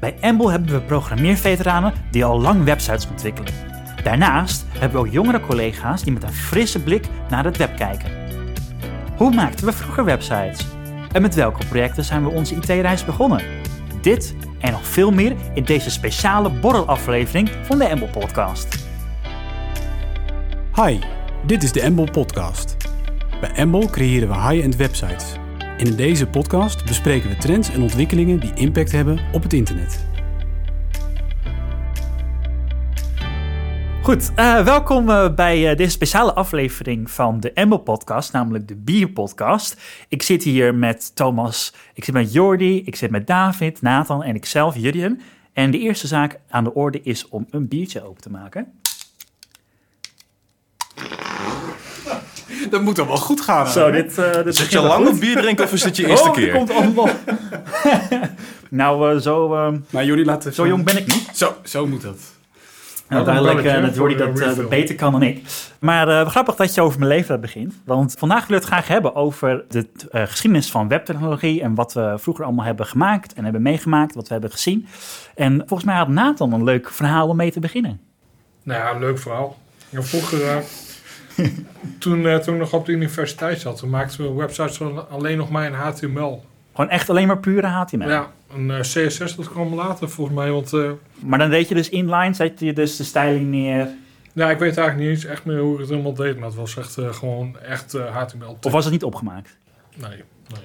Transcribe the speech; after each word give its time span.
Bij 0.00 0.16
Embel 0.20 0.50
hebben 0.50 0.70
we 0.72 0.80
programmeerveteranen 0.80 1.92
die 2.10 2.24
al 2.24 2.40
lang 2.40 2.64
websites 2.64 3.08
ontwikkelen. 3.10 3.52
Daarnaast 4.02 4.64
hebben 4.72 5.00
we 5.00 5.06
ook 5.06 5.12
jongere 5.12 5.40
collega's 5.40 6.02
die 6.02 6.12
met 6.12 6.22
een 6.22 6.32
frisse 6.32 6.82
blik 6.82 7.06
naar 7.28 7.44
het 7.44 7.56
web 7.56 7.76
kijken. 7.76 8.10
Hoe 9.16 9.34
maakten 9.34 9.66
we 9.66 9.72
vroeger 9.72 10.04
websites? 10.04 10.66
En 11.12 11.22
met 11.22 11.34
welke 11.34 11.66
projecten 11.66 12.04
zijn 12.04 12.24
we 12.24 12.30
onze 12.30 12.54
IT-reis 12.54 13.04
begonnen? 13.04 13.42
Dit 14.02 14.34
en 14.60 14.72
nog 14.72 14.86
veel 14.86 15.10
meer 15.10 15.36
in 15.54 15.64
deze 15.64 15.90
speciale 15.90 16.50
borrelaflevering 16.50 17.50
van 17.62 17.78
de 17.78 17.84
Embel 17.84 18.08
Podcast. 18.08 18.86
Hi, 20.74 20.98
dit 21.46 21.62
is 21.62 21.72
de 21.72 21.80
Embol 21.80 22.10
Podcast. 22.10 22.76
Bij 23.40 23.50
Embol 23.50 23.90
creëren 23.90 24.28
we 24.28 24.34
high-end 24.34 24.76
websites. 24.76 25.37
In 25.78 25.96
deze 25.96 26.26
podcast 26.26 26.84
bespreken 26.84 27.28
we 27.28 27.36
trends 27.36 27.70
en 27.70 27.82
ontwikkelingen 27.82 28.40
die 28.40 28.54
impact 28.54 28.92
hebben 28.92 29.18
op 29.32 29.42
het 29.42 29.52
internet. 29.52 30.06
Goed, 34.02 34.32
eh, 34.34 34.64
welkom 34.64 35.10
eh, 35.10 35.34
bij 35.34 35.70
eh, 35.70 35.76
deze 35.76 35.90
speciale 35.90 36.32
aflevering 36.34 37.10
van 37.10 37.40
de 37.40 37.52
Embel 37.52 37.78
Podcast, 37.78 38.32
namelijk 38.32 38.68
de 38.68 38.76
Bier 38.76 39.08
Podcast. 39.08 39.80
Ik 40.08 40.22
zit 40.22 40.42
hier 40.42 40.74
met 40.74 41.16
Thomas, 41.16 41.74
ik 41.94 42.04
zit 42.04 42.14
met 42.14 42.32
Jordi, 42.32 42.82
ik 42.84 42.96
zit 42.96 43.10
met 43.10 43.26
David, 43.26 43.82
Nathan 43.82 44.22
en 44.22 44.34
ikzelf, 44.34 44.76
Jurjen. 44.76 45.20
En 45.52 45.70
de 45.70 45.78
eerste 45.78 46.06
zaak 46.06 46.40
aan 46.48 46.64
de 46.64 46.74
orde 46.74 47.02
is 47.02 47.28
om 47.28 47.46
een 47.50 47.68
biertje 47.68 48.02
open 48.02 48.22
te 48.22 48.30
maken. 48.30 48.72
Dat 52.74 52.82
moet 52.82 52.96
dan 52.96 53.06
wel 53.06 53.16
goed 53.16 53.40
gaan. 53.40 53.66
Zo, 53.66 53.90
dit, 53.90 54.18
eh 54.18 54.44
dit 54.44 54.56
Zit 54.56 54.70
je 54.70 54.80
lang 54.80 55.08
op 55.08 55.20
bier 55.20 55.36
drinken 55.36 55.64
of 55.64 55.72
is 55.72 55.82
dit 55.82 55.96
je 55.96 56.06
eerste 56.10 56.28
oh, 56.28 56.34
keer? 56.34 56.52
komt 56.52 56.70
allemaal. 56.70 57.08
nou, 58.68 59.14
eh, 59.14 59.20
zo, 59.20 59.54
eh, 59.54 59.72
Nou, 59.90 60.06
jullie 60.06 60.24
laten 60.24 60.54
zo 60.54 60.66
jong 60.66 60.84
ben 60.84 60.96
ik 60.96 61.06
niet. 61.06 61.28
Zo, 61.32 61.56
zo 61.62 61.86
moet 61.86 62.02
dat. 62.02 62.18
Nou, 63.08 63.24
duidelijk 63.24 63.82
dat 63.82 63.94
Jordi 63.94 64.16
dat, 64.16 64.68
beter 64.68 64.94
kan 64.94 65.12
dan 65.12 65.22
ik. 65.22 65.42
Maar 65.78 66.08
eh, 66.08 66.28
grappig 66.28 66.54
dat 66.54 66.74
je 66.74 66.80
over 66.80 66.98
mijn 66.98 67.10
leeftijd 67.10 67.40
begint. 67.40 67.74
Want 67.84 68.14
vandaag 68.18 68.46
willen 68.46 68.62
we 68.62 68.66
het 68.66 68.74
graag 68.74 68.88
hebben 68.88 69.14
over 69.14 69.64
de 69.68 69.86
geschiedenis 70.12 70.70
van 70.70 70.88
webtechnologie... 70.88 71.62
en 71.62 71.74
wat 71.74 71.92
we 71.92 72.14
vroeger 72.16 72.44
allemaal 72.44 72.64
hebben 72.64 72.86
gemaakt 72.86 73.32
en 73.32 73.44
hebben 73.44 73.62
meegemaakt, 73.62 74.14
wat 74.14 74.26
we 74.26 74.32
hebben 74.32 74.50
gezien. 74.50 74.86
En 75.34 75.56
volgens 75.58 75.84
mij 75.84 75.96
had 75.96 76.08
Nathan 76.08 76.52
een 76.52 76.64
leuk 76.64 76.90
verhaal 76.90 77.28
om 77.28 77.36
mee 77.36 77.50
te 77.50 77.60
beginnen. 77.60 78.00
Nou 78.62 78.80
ja, 78.80 78.98
leuk 78.98 79.18
verhaal. 79.18 79.56
Ja, 79.88 80.02
vroeger, 80.02 80.48
eh, 80.48 80.56
toen, 81.98 82.26
eh, 82.26 82.36
toen 82.36 82.54
ik 82.54 82.60
nog 82.60 82.72
op 82.72 82.86
de 82.86 82.92
universiteit 82.92 83.60
zat, 83.60 83.76
toen 83.78 83.90
maakten 83.90 84.24
we 84.24 84.32
websites 84.40 84.76
van 84.76 85.10
alleen 85.10 85.36
nog 85.36 85.50
maar 85.50 85.66
in 85.66 85.72
HTML. 85.72 86.44
Gewoon 86.74 86.90
echt 86.90 87.10
alleen 87.10 87.26
maar 87.26 87.38
pure 87.38 87.66
HTML. 87.66 88.08
Ja, 88.08 88.30
een 88.54 88.70
eh, 88.70 88.80
CSS 88.80 89.36
dat 89.36 89.48
kwam 89.48 89.74
later 89.74 90.08
volgens 90.10 90.36
mij, 90.36 90.50
want 90.50 90.72
eh, 90.72 90.90
Maar 91.18 91.38
dan 91.38 91.50
deed 91.50 91.68
je 91.68 91.74
dus 91.74 91.88
inline, 91.88 92.34
zet 92.34 92.60
je 92.60 92.72
dus 92.72 92.96
de 92.96 93.04
styling 93.04 93.46
neer... 93.46 93.88
ja, 94.32 94.50
ik 94.50 94.58
weet 94.58 94.76
eigenlijk 94.76 95.08
niet 95.08 95.08
eens 95.16 95.24
echt 95.32 95.44
meer 95.44 95.58
hoe 95.58 95.72
ik 95.74 95.80
het 95.80 95.88
helemaal 95.88 96.14
deed, 96.14 96.36
maar 96.38 96.48
het 96.48 96.56
was 96.56 96.76
echt 96.76 96.96
eh, 96.98 97.12
gewoon 97.12 97.56
echt 97.58 97.94
eh, 97.94 98.16
HTML. 98.16 98.58
Of 98.62 98.72
was 98.72 98.84
het 98.84 98.92
niet 98.92 99.04
opgemaakt? 99.04 99.56
Nee, 99.96 100.22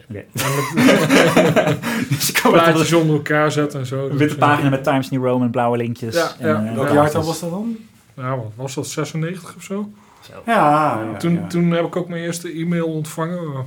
nee. 0.08 0.26
Met 0.32 0.44
Dus 2.10 2.32
plaatjes 2.42 2.94
onder 2.94 3.16
elkaar 3.16 3.52
zetten 3.52 3.80
en 3.80 3.86
zo. 3.86 4.04
een 4.04 4.10
witte 4.10 4.26
Dus, 4.26 4.36
pagina 4.36 4.70
met 4.70 4.84
Times 4.84 5.10
New 5.10 5.26
Roman, 5.26 5.52
blauwe 5.52 5.78
linkjes. 5.78 6.16
Ja, 6.16 6.32
en, 6.40 6.48
ja. 6.48 6.66
eh, 6.66 6.74
Welk 6.76 6.88
Ja, 6.88 6.94
jaartal 6.94 7.24
was 7.24 7.40
dat 7.40 7.50
dan? 7.50 7.78
Ja, 8.16 8.36
wat 8.36 8.52
was 8.56 8.74
dat, 8.74 8.88
96 8.88 9.56
of 9.56 9.64
zo? 9.64 9.90
Ja, 10.28 10.42
ja, 10.46 11.18
toen, 11.18 11.34
ja. 11.34 11.48
toen 11.48 11.72
heb 11.72 11.86
ik 11.86 11.96
ook 11.96 12.08
mijn 12.08 12.24
eerste 12.24 12.52
e-mail 12.52 12.88
ontvangen. 12.88 13.66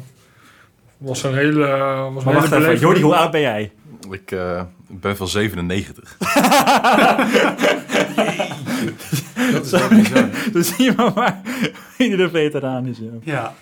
Was 0.99 1.23
een 1.23 1.35
hele, 1.35 1.67
was 1.67 2.25
een 2.25 2.33
Maar 2.33 2.43
hele 2.43 2.49
wacht 2.49 2.53
even. 2.53 2.79
Jordi, 2.79 3.03
hoe 3.03 3.17
oud 3.17 3.31
ben 3.31 3.41
jij? 3.41 3.73
Ik 4.11 4.31
eh, 4.31 4.63
ben 4.87 5.17
van 5.17 5.29
97. 5.29 6.17
dat 9.53 9.65
is 9.65 9.71
wel 9.71 9.89
bizar. 9.89 10.29
Dus 10.53 10.75
zie 10.77 10.85
je 10.85 10.93
maar 10.97 11.13
waar 11.13 11.41
iedere 11.99 12.29
veteraan 12.29 12.87
is. 12.87 12.99
Ja. 12.99 13.11
Ja. 13.23 13.55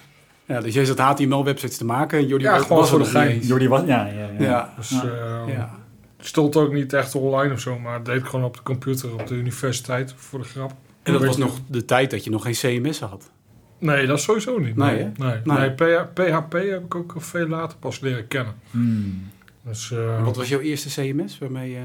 ja, 0.45 0.61
dus 0.61 0.75
jij 0.75 0.85
zat 0.85 0.99
HTML-websites 0.99 1.77
te 1.77 1.85
maken 1.85 2.19
en 2.19 2.27
jullie 2.27 2.47
Ja, 2.47 2.59
gewoon 2.59 2.79
was 2.79 2.91
voor 2.91 2.99
er 2.99 3.05
de 3.05 3.11
gein. 3.11 3.39
Jordi 3.39 3.69
was, 3.69 3.83
ja, 3.87 4.07
ja, 4.07 4.29
ja. 4.39 4.45
Ja, 4.45 4.75
Dus 4.77 4.91
eh, 4.91 5.01
ja. 5.47 5.75
het 6.17 6.27
stond 6.27 6.57
ook 6.57 6.73
niet 6.73 6.93
echt 6.93 7.15
online 7.15 7.53
of 7.53 7.61
zo, 7.61 7.79
maar 7.79 8.03
deed 8.03 8.17
ik 8.17 8.25
gewoon 8.25 8.45
op 8.45 8.57
de 8.57 8.63
computer 8.63 9.13
op 9.13 9.27
de 9.27 9.35
universiteit 9.35 10.15
voor 10.17 10.39
de 10.39 10.45
grap. 10.45 10.73
En 11.05 11.13
dat 11.13 11.25
was 11.25 11.37
nog 11.37 11.59
de 11.67 11.85
tijd 11.85 12.11
dat 12.11 12.25
je 12.25 12.31
nog 12.31 12.43
geen 12.43 12.81
CMS 12.83 13.01
had. 13.01 13.31
Nee, 13.79 14.07
dat 14.07 14.19
is 14.19 14.25
sowieso 14.25 14.59
niet. 14.59 14.77
Nee, 14.77 14.95
Nee, 14.97 15.11
nee. 15.17 15.41
Nee. 15.45 15.59
nee. 15.59 15.71
PH- 15.71 16.13
PHP 16.15 16.53
heb 16.53 16.85
ik 16.85 16.95
ook 16.95 17.15
veel 17.19 17.47
later 17.49 17.79
pas 17.79 18.01
leren 18.01 18.29
kennen. 18.29 18.55
Hmm. 18.71 19.29
Dus 19.65 19.91
eh, 19.93 20.25
Wat 20.25 20.37
was 20.37 20.49
jouw 20.49 20.61
eerste 20.61 20.89
CMS 21.03 21.39
waarmee 21.39 21.71
je 21.71 21.83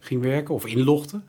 ging 0.00 0.22
werken 0.22 0.54
of 0.54 0.66
inlogde? 0.66 1.20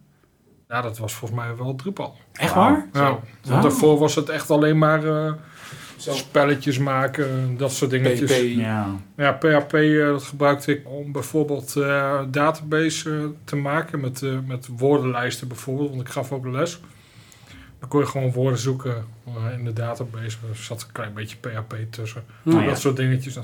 ja, 0.70 0.82
dat 0.82 0.98
was 0.98 1.14
volgens 1.14 1.40
mij 1.40 1.56
wel 1.56 1.76
Drupal. 1.76 2.16
Echt 2.34 2.54
waar? 2.54 2.88
Ja, 2.94 3.00
Ah. 3.08 3.16
want 3.44 3.62
daarvoor 3.64 3.98
was 3.98 4.16
het 4.16 4.30
echt 4.30 4.52
alleen 4.52 4.78
maar 4.78 5.04
eh, 5.06 5.34
spelletjes 5.98 6.78
maken, 6.78 7.58
dat 7.58 7.72
soort 7.72 7.92
dingetjes. 7.92 8.32
PHP. 8.40 8.58
Ja. 8.60 8.96
Ja, 9.18 9.32
PHP 9.32 9.74
eh, 9.74 10.06
dat 10.06 10.24
gebruikte 10.24 10.72
ik 10.72 10.82
om 10.90 11.12
bijvoorbeeld 11.12 11.76
eh 11.76 12.20
database 12.28 13.10
eh, 13.18 13.24
te 13.44 13.56
maken 13.56 14.00
met, 14.00 14.22
eh, 14.24 14.38
met 14.48 14.68
woordenlijsten 14.78 15.48
bijvoorbeeld, 15.48 15.90
want 15.90 16.02
ik 16.02 16.10
gaf 16.10 16.32
ook 16.32 16.46
les. 16.48 16.80
Dan 17.80 17.90
kon 17.90 18.00
je 18.00 18.06
gewoon 18.06 18.32
woorden 18.32 18.60
zoeken 18.60 19.06
eh, 19.26 19.58
in 19.58 19.66
de 19.66 19.74
database. 19.74 20.38
Er 20.50 20.56
zat 20.56 20.82
een 20.82 20.92
klein 20.92 21.14
beetje 21.14 21.38
PHP 21.38 21.76
tussen. 21.90 22.24
Nou 22.44 22.62
ja. 22.62 22.68
Dat 22.68 22.80
soort 22.80 22.96
dingetjes. 22.96 23.38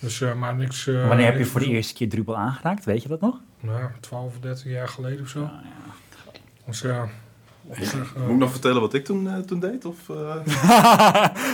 Dus, 0.00 0.20
eh, 0.20 0.34
maar 0.34 0.54
niks... 0.54 0.86
eh, 0.86 1.08
Wanneer 1.08 1.26
heb 1.26 1.38
je 1.38 1.44
voor 1.44 1.60
de 1.60 1.66
eerste 1.66 1.94
keer 1.94 2.08
Drupal 2.08 2.36
aangeraakt? 2.36 2.84
Weet 2.84 3.02
je 3.02 3.08
dat 3.08 3.20
nog? 3.20 3.40
Nou, 3.60 3.90
12 4.00 4.26
of 4.26 4.40
13 4.40 4.70
jaar 4.70 4.88
geleden 4.88 5.20
of 5.20 5.28
zo. 5.28 5.42
Ah, 5.42 5.50
ja. 5.52 5.92
Dus 6.66 6.80
ja... 6.80 7.08
Moet 8.16 8.30
ik 8.30 8.36
nog 8.36 8.50
vertellen 8.50 8.80
wat 8.80 8.94
ik 8.94 9.04
toen, 9.04 9.28
eh, 9.28 9.38
toen 9.38 9.60
deed? 9.60 9.84
Of, 9.84 10.08
eh? 10.08 10.16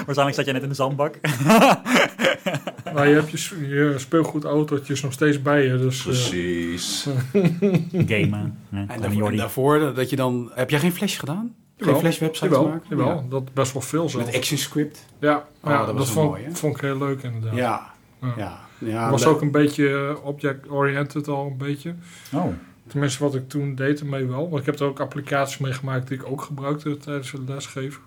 Waarschijnlijk 0.07 0.35
zat 0.37 0.45
jij 0.45 0.53
net 0.55 0.63
in 0.63 0.69
de 0.69 0.75
zandbak. 0.75 1.19
nou, 2.95 3.09
je 3.09 3.15
hebt 3.15 3.31
je, 3.31 3.95
speelgoedautootjes 3.97 5.03
nog 5.03 5.13
steeds 5.13 5.43
bij 5.43 5.67
je. 5.67 5.79
Dus, 5.79 5.99
eh, 5.99 6.05
Precies. 6.05 7.07
Gamen. 8.13 8.59
En 8.71 8.87
daarvoor, 8.87 9.13
Jordi. 9.13 9.37
daarvoor 9.37 9.95
dat 9.95 10.11
je 10.11 10.17
dan... 10.17 10.51
Heb 10.55 10.71
jij 10.71 10.79
geen 10.79 10.93
Flash 10.93 11.19
gedaan? 11.19 11.55
Geen. 11.79 11.97
Flash 11.97 12.19
websites 12.19 12.51
jawel, 12.57 12.69
maken? 12.69 12.97
jawel, 12.97 13.29
dat 13.29 13.55
best 13.55 13.73
wel 13.73 13.83
veel 13.83 14.03
Ja. 14.03 14.09
zo. 14.09 14.19
Met 14.19 14.35
ActionScript? 14.35 15.07
Ja, 15.19 15.37
Oh, 15.61 15.71
ja 15.71 15.77
dat 15.79 15.87
dat, 15.87 15.97
was 15.97 16.15
wel 16.15 16.25
vond, 16.25 16.39
mooi, 16.41 16.55
vond 16.55 16.75
ik 16.77 16.81
heel 16.81 16.99
leuk 16.99 17.23
inderdaad. 17.23 17.55
Ja. 17.55 17.93
Ja. 18.21 18.35
Ja. 18.37 18.59
ja. 18.79 19.03
Het 19.03 19.11
was 19.11 19.27
ook 19.27 19.41
een 19.41 19.51
beetje 19.51 20.15
eh, 20.19 20.27
object-oriented 20.27 21.29
al 21.29 21.47
een 21.47 21.57
beetje. 21.57 21.95
Oh. 22.33 22.45
Tenminste, 22.87 23.23
wat 23.25 23.35
ik 23.35 23.49
toen 23.49 23.75
deed 23.75 24.01
ermee 24.01 24.25
wel. 24.25 24.49
Want 24.49 24.61
ik 24.61 24.67
heb 24.67 24.79
er 24.79 24.87
ook 24.87 25.01
applicaties 25.01 25.59
mee 25.59 25.73
gemaakt 25.73 26.09
die 26.09 26.19
ik 26.19 26.27
ook 26.27 26.43
gebruikte 26.43 26.97
tijdens 26.97 27.33
het 27.33 27.49
lesgeven. 27.49 28.01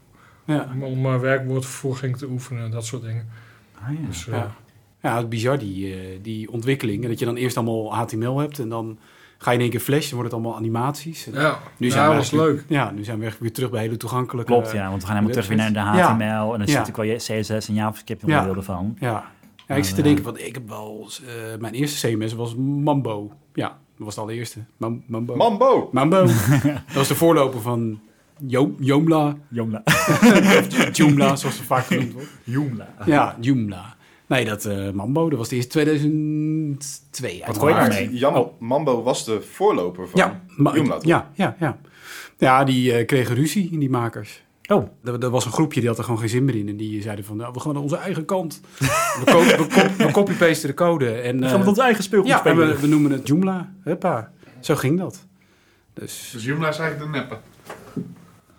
Ja. 0.45 0.69
Om, 0.81 1.05
uh, 1.05 1.19
werkwoordvervoeging 1.19 2.17
te 2.17 2.27
oefenen 2.27 2.63
en 2.63 2.71
dat 2.71 2.85
soort 2.85 3.01
dingen. 3.01 3.27
Ah, 3.81 3.93
ja. 4.01 4.07
Dus, 4.07 4.27
eh, 4.27 4.33
Ja. 4.37 4.55
Ja, 5.01 5.13
het 5.13 5.23
is 5.23 5.29
bizar 5.29 5.57
die, 5.57 5.93
eh, 5.93 5.99
die 6.21 6.51
ontwikkeling. 6.51 7.07
Dat 7.07 7.19
je 7.19 7.25
dan 7.25 7.35
eerst 7.35 7.57
allemaal 7.57 7.95
HTML 7.95 8.37
hebt 8.39 8.59
en 8.59 8.69
dan 8.69 8.97
ga 9.37 9.49
je 9.51 9.55
in 9.57 9.61
één 9.63 9.71
keer 9.71 9.79
Flash, 9.79 10.03
dan 10.09 10.13
wordt 10.19 10.31
het 10.33 10.41
allemaal 10.41 10.59
animaties. 10.59 11.27
En 11.27 11.41
ja, 11.41 11.59
Nu 11.77 11.87
ja, 11.87 11.93
zijn 11.93 12.03
we 12.09 12.15
dat 12.15 12.29
was 12.29 12.31
leuk. 12.39 12.65
Ja, 12.67 12.91
nu 12.91 13.03
zijn 13.03 13.19
we 13.19 13.25
echt 13.25 13.39
weer 13.39 13.51
terug 13.53 13.69
bij 13.69 13.81
hele 13.81 13.97
toegankelijke... 13.97 14.51
Klopt, 14.51 14.71
ja. 14.71 14.89
Want 14.89 15.01
we 15.01 15.07
gaan 15.07 15.15
helemaal 15.15 15.31
terug 15.41 15.47
weer 15.47 15.57
naar 15.57 15.93
de 15.93 15.97
Ja. 15.97 16.11
HTML. 16.13 16.51
En 16.53 16.57
dan 16.57 16.67
zit 16.67 16.77
natuurlijk 16.77 16.97
wel 16.97 17.05
je 17.05 17.41
CSS 17.41 17.67
en 17.67 17.73
JavaScript 17.73 18.21
nog 18.21 18.31
Ja. 18.31 18.47
ervan. 18.55 18.95
Ja, 18.99 19.23
ja 19.67 19.75
ik 19.75 19.83
zit 19.83 19.93
te 19.95 20.01
eh, 20.01 20.07
denken, 20.07 20.23
want 20.23 20.39
ik 20.39 20.53
heb 20.53 20.69
wel... 20.69 21.09
eh, 21.27 21.59
mijn 21.59 21.73
eerste 21.73 22.07
CMS 22.07 22.33
was 22.33 22.55
Mambo. 22.55 23.31
Ja, 23.53 23.67
dat 23.67 24.05
was 24.05 24.15
de 24.15 24.21
allereerste. 24.21 24.59
Mam- 24.77 25.03
Mambo. 25.07 25.35
Mambo! 25.35 25.89
Mambo. 25.91 26.25
dat 26.85 26.93
was 26.93 27.07
de 27.07 27.15
voorloper 27.15 27.61
van 27.61 27.99
Jo- 28.45 28.75
Joomla. 28.79 29.35
Joomla. 29.49 29.83
Joomla, 30.91 31.35
zoals 31.35 31.57
het 31.57 31.65
vaak 31.65 31.85
genoemd 31.85 32.13
wordt. 32.13 32.29
Joomla. 32.43 32.87
Ja, 33.05 33.35
Joomla. 33.39 33.95
Nee, 34.27 34.45
dat 34.45 34.65
eh, 34.65 34.89
Mambo, 34.91 35.29
dat 35.29 35.37
was 35.39 35.49
de 35.49 35.55
eerste 35.55 35.71
2002. 35.71 37.43
Wat 37.45 37.57
gooi 37.57 37.73
je 37.73 37.79
uiteraard. 37.79 37.91
daarmee? 37.91 38.19
Jam- 38.19 38.35
Oh. 38.35 38.59
Mambo 38.61 39.03
was 39.03 39.25
de 39.25 39.41
voorloper 39.41 40.07
van 40.09 40.19
Ja, 40.19 40.41
Joomla, 40.73 40.97
ja, 41.01 41.31
ja, 41.33 41.55
ja. 41.59 41.77
Ja, 42.37 42.63
die 42.63 42.93
eh, 42.93 43.05
kregen 43.05 43.35
ruzie, 43.35 43.77
die 43.77 43.89
makers. 43.89 44.45
Oh, 44.69 44.87
Er, 45.03 45.23
er 45.23 45.29
was 45.29 45.45
een 45.45 45.51
groepje 45.51 45.79
die 45.79 45.89
had 45.89 45.97
er 45.97 46.03
gewoon 46.03 46.19
geen 46.19 46.29
zin 46.29 46.45
meer 46.45 46.55
in. 46.55 46.67
En 46.69 46.77
die 46.77 47.01
zeiden 47.01 47.25
van, 47.25 47.37
nou, 47.37 47.53
we 47.53 47.59
gaan 47.59 47.73
naar 47.73 47.81
onze 47.81 47.95
eigen 47.97 48.25
kant. 48.25 48.61
We, 49.25 49.31
ko- 49.31 50.03
we, 50.05 50.11
copy-pasten 50.11 50.69
de 50.69 50.75
code. 50.75 51.11
En, 51.11 51.35
we 51.39 51.43
gaan 51.43 51.51
eh, 51.53 51.59
met 51.59 51.67
ons 51.67 51.77
eigen 51.77 52.03
speelgoed 52.03 52.29
ja, 52.29 52.33
en 52.45 52.51
spelen. 52.55 52.67
we, 52.75 52.79
we 52.81 52.87
noemen 52.87 53.11
het 53.11 53.27
Joomla. 53.27 53.73
Huppa. 53.83 54.31
Zo 54.59 54.75
ging 54.75 54.97
dat. 54.99 55.25
Dus, 55.93 56.29
Dus 56.33 56.43
Joomla 56.45 56.67
is 56.69 56.77
eigenlijk 56.79 57.11
de 57.11 57.17
neppe. 57.19 57.37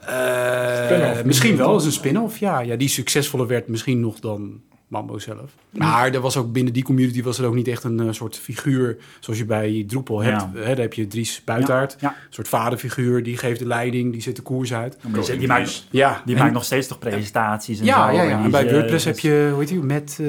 eh, 0.00 0.84
Spin-off. 0.84 1.24
misschien 1.24 1.56
wel, 1.56 1.68
als 1.68 1.84
een 1.84 1.92
spin-off. 1.92 2.38
Ja, 2.38 2.60
ja, 2.60 2.76
die 2.76 2.88
succesvoller 2.88 3.46
werd 3.46 3.68
misschien 3.68 4.00
nog 4.00 4.20
dan 4.20 4.60
Mambo 4.88 5.18
zelf. 5.18 5.54
Maar 5.70 6.14
er 6.14 6.20
was 6.20 6.36
ook 6.36 6.52
binnen 6.52 6.72
die 6.72 6.82
community 6.82 7.22
was 7.22 7.38
er 7.38 7.46
ook 7.46 7.54
niet 7.54 7.68
echt 7.68 7.84
een 7.84 8.00
eh, 8.00 8.06
soort 8.12 8.36
figuur 8.36 8.96
zoals 9.20 9.38
je 9.38 9.44
bij 9.44 9.84
Drupal 9.86 10.20
hebt. 10.22 10.40
Ja. 10.42 10.50
Hè, 10.60 10.64
daar 10.66 10.76
heb 10.76 10.92
je 10.94 11.06
Dries 11.06 11.42
Buitaert. 11.44 11.96
Ja. 12.00 12.08
Een 12.08 12.14
soort 12.30 12.48
vaderfiguur, 12.48 13.22
die 13.22 13.36
geeft 13.36 13.58
de 13.58 13.66
leiding, 13.66 14.12
die 14.12 14.20
zet 14.22 14.36
de 14.36 14.42
koers 14.42 14.72
uit. 14.74 14.96
Die, 15.26 15.38
die 15.38 15.46
maakt, 15.48 15.86
Ja, 15.90 16.22
die 16.24 16.34
en- 16.34 16.40
maakt 16.42 16.54
nog 16.54 16.64
steeds 16.64 16.86
toch 16.86 16.98
presentaties 16.98 17.78
en 17.78 17.84
ja, 17.84 18.10
zo. 18.10 18.16
ja, 18.16 18.42
En 18.44 18.50
bij 18.50 18.64
is, 18.64 18.70
eh, 18.70 18.74
WordPress 18.76 19.04
heb 19.04 19.18
je, 19.18 19.48
hoe 19.50 19.58
heet 19.60 19.68
die, 19.68 19.78
met, 19.78 20.18
eh, 20.20 20.26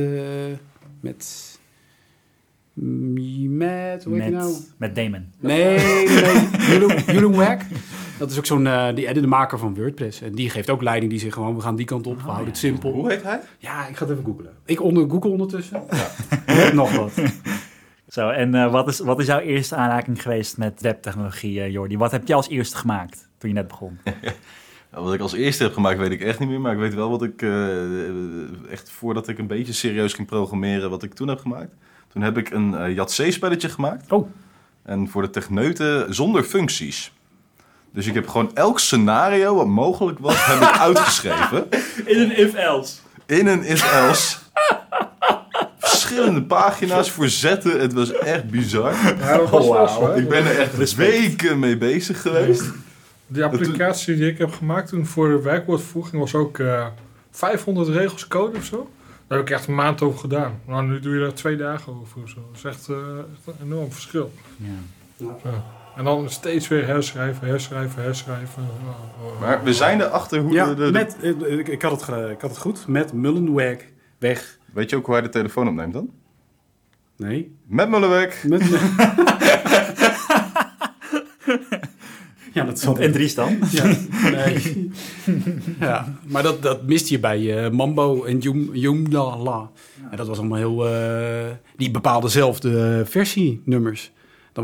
met, 0.99 1.47
Met, 2.73 4.03
hoe 4.03 4.13
heet 4.21 4.31
met, 4.31 4.41
nou? 4.41 4.53
met 4.77 4.95
Damon. 4.95 5.25
Nee, 5.39 5.77
nee, 5.79 7.03
Jeroen 7.05 7.35
Wack. 7.35 7.61
Dat 8.19 8.31
is 8.31 8.37
ook 8.37 8.45
zo'n, 8.45 8.67
eh, 8.67 8.95
die, 8.95 9.13
de 9.13 9.27
maker 9.27 9.57
van 9.57 9.75
WordPress. 9.75 10.21
En 10.21 10.31
die 10.31 10.49
geeft 10.49 10.69
ook 10.69 10.81
leiding. 10.81 11.11
Die 11.11 11.19
zegt 11.19 11.33
gewoon, 11.33 11.55
we 11.55 11.61
gaan 11.61 11.75
die 11.75 11.85
kant 11.85 12.07
op. 12.07 12.15
we 12.15 12.19
Oh, 12.19 12.25
houden 12.25 12.45
ja. 12.45 12.51
het 12.51 12.59
simpel. 12.59 12.91
Hoe 12.91 13.09
heet 13.09 13.23
hij? 13.23 13.39
Ja, 13.57 13.87
ik 13.87 13.95
ga 13.95 14.05
het 14.05 14.13
even 14.13 14.25
googlen. 14.25 14.53
Ik 14.65 14.81
onder, 14.81 15.09
google 15.09 15.29
ondertussen. 15.29 15.83
Net 16.45 16.73
nog 16.81 16.95
wat. 16.95 17.11
Zo, 18.09 18.29
en 18.29 18.55
eh, 18.55 18.71
wat, 18.71 18.87
is, 18.87 18.99
wat 18.99 19.19
is 19.19 19.25
jouw 19.25 19.39
eerste 19.39 19.75
aanraking 19.75 20.21
geweest 20.21 20.57
met 20.57 20.81
webtechnologie, 20.81 21.61
eh, 21.61 21.71
Jordi? 21.71 21.97
Wat 21.97 22.11
heb 22.11 22.27
je 22.27 22.33
als 22.33 22.49
eerste 22.49 22.77
gemaakt 22.77 23.29
toen 23.37 23.49
je 23.49 23.55
net 23.55 23.67
begon? 23.67 23.99
Ja, 24.91 25.01
wat 25.01 25.13
ik 25.13 25.19
als 25.19 25.33
eerste 25.33 25.63
heb 25.63 25.73
gemaakt 25.73 25.97
weet 25.97 26.11
ik 26.11 26.21
echt 26.21 26.39
niet 26.39 26.49
meer. 26.49 26.61
Maar 26.61 26.73
ik 26.73 26.79
weet 26.79 26.93
wel 26.93 27.09
wat 27.09 27.23
ik 27.23 27.41
eh, 27.41 28.71
echt 28.71 28.89
voordat 28.89 29.27
ik 29.27 29.37
een 29.37 29.47
beetje 29.47 29.73
serieus 29.73 30.13
ging 30.13 30.27
programmeren, 30.27 30.89
wat 30.89 31.03
ik 31.03 31.13
toen 31.13 31.27
heb 31.27 31.39
gemaakt. 31.39 31.73
Toen 32.07 32.21
heb 32.21 32.37
ik 32.37 32.49
een 32.49 32.71
uh, 32.71 32.95
Jat-C-spelletje 32.95 33.69
gemaakt. 33.69 34.11
Oh. 34.11 34.29
En 34.83 35.07
voor 35.07 35.21
de 35.21 35.29
techneuten 35.29 36.13
zonder 36.13 36.43
functies. 36.43 37.13
Dus 37.93 38.07
ik 38.07 38.13
heb 38.13 38.27
gewoon 38.27 38.51
elk 38.53 38.79
scenario 38.79 39.55
wat 39.55 39.67
mogelijk 39.67 40.19
was, 40.19 40.45
heb 40.45 40.61
ik 40.61 40.77
uitgeschreven. 40.87 41.67
In 42.05 42.19
een 42.19 42.37
if-else. 42.37 42.95
In 43.25 43.47
een 43.47 43.63
if-else. 43.63 44.37
Verschillende 45.77 46.43
pagina's 46.43 47.11
voor 47.11 47.27
zetten. 47.29 47.79
Het 47.79 47.93
was 47.93 48.11
echt 48.11 48.49
bizar. 48.49 48.93
Ja, 49.19 49.37
dat 49.37 49.49
was 49.49 49.97
hè? 49.99 50.15
Ik 50.15 50.29
ben 50.29 50.45
er 50.45 50.59
echt 50.59 50.95
weken 50.95 51.59
mee 51.59 51.77
bezig 51.77 52.21
geweest. 52.21 52.63
Die 53.27 53.43
applicatie 53.43 54.15
die 54.15 54.27
ik 54.27 54.37
heb 54.37 54.53
gemaakt 54.53 54.89
toen 54.89 55.05
voor 55.05 55.29
de 55.29 55.41
werkwoordvoeging 55.41 56.21
was 56.21 56.35
ook 56.35 56.59
eh 56.59 56.85
500 57.31 57.87
regels 57.87 58.27
code 58.27 58.57
of 58.57 58.63
zo. 58.63 58.89
Daar 59.27 59.37
heb 59.37 59.47
ik 59.47 59.53
echt 59.53 59.67
een 59.67 59.75
maand 59.75 60.01
over 60.01 60.19
gedaan. 60.19 60.59
Nou, 60.67 60.87
nu 60.87 60.99
doe 60.99 61.13
je 61.13 61.19
daar 61.19 61.33
twee 61.33 61.55
dagen 61.57 61.93
over 61.93 62.23
of 62.23 62.29
zo. 62.29 62.35
Dat 62.35 62.57
is 62.57 62.63
echt, 62.63 62.87
eh, 62.89 62.95
echt 62.97 63.59
een 63.59 63.65
enorm 63.65 63.91
verschil. 63.91 64.31
Ja. 64.57 64.67
Ja. 65.43 65.63
En 65.99 66.05
dan 66.05 66.29
steeds 66.29 66.67
weer 66.67 66.85
herschrijven, 66.85 67.47
herschrijven, 67.47 68.01
herschrijven. 68.03 68.63
Maar 69.39 69.63
we 69.63 69.73
zijn 69.73 70.01
erachter 70.01 70.39
hoe 70.39 70.51
Ja, 70.53 70.73
de, 70.73 70.89
met, 70.91 71.17
eh, 71.21 71.57
ik, 71.59 71.67
ik, 71.67 71.81
had 71.81 71.91
het, 72.05 72.29
ik 72.31 72.41
had 72.41 72.49
het 72.49 72.59
goed. 72.59 72.87
Met 72.87 73.13
Mullenweg 73.13 73.85
weg. 74.17 74.57
Weet 74.73 74.89
je 74.89 74.95
ook 74.95 75.05
hoe 75.05 75.13
hij 75.13 75.23
de 75.23 75.29
telefoon 75.29 75.67
opneemt 75.67 75.93
dan? 75.93 76.09
Nee. 77.15 77.55
Met 77.67 77.89
Mullenweg. 77.89 78.43
Met, 78.43 78.61
ja, 82.53 82.63
dat 82.65 82.79
zal 82.79 82.97
En 82.97 83.11
Dries 83.11 83.35
dan? 83.35 83.57
Ja, 83.71 83.95
nee. 84.31 84.91
ja, 85.79 86.17
maar 86.27 86.43
dat, 86.43 86.61
dat 86.61 86.83
miste 86.87 87.13
je 87.13 87.19
bij 87.19 87.63
eh, 87.65 87.71
Mambo 87.71 88.23
en 88.23 88.37
Joom- 88.37 88.69
Joomla. 88.75 89.69
En 90.11 90.17
dat 90.17 90.27
was 90.27 90.37
allemaal 90.37 90.57
heel... 90.57 90.87
eh, 90.87 91.45
die 91.75 91.91
bepaalden 91.91 92.29
zelf 92.29 92.59
de 92.59 93.01
versienummers. 93.05 94.11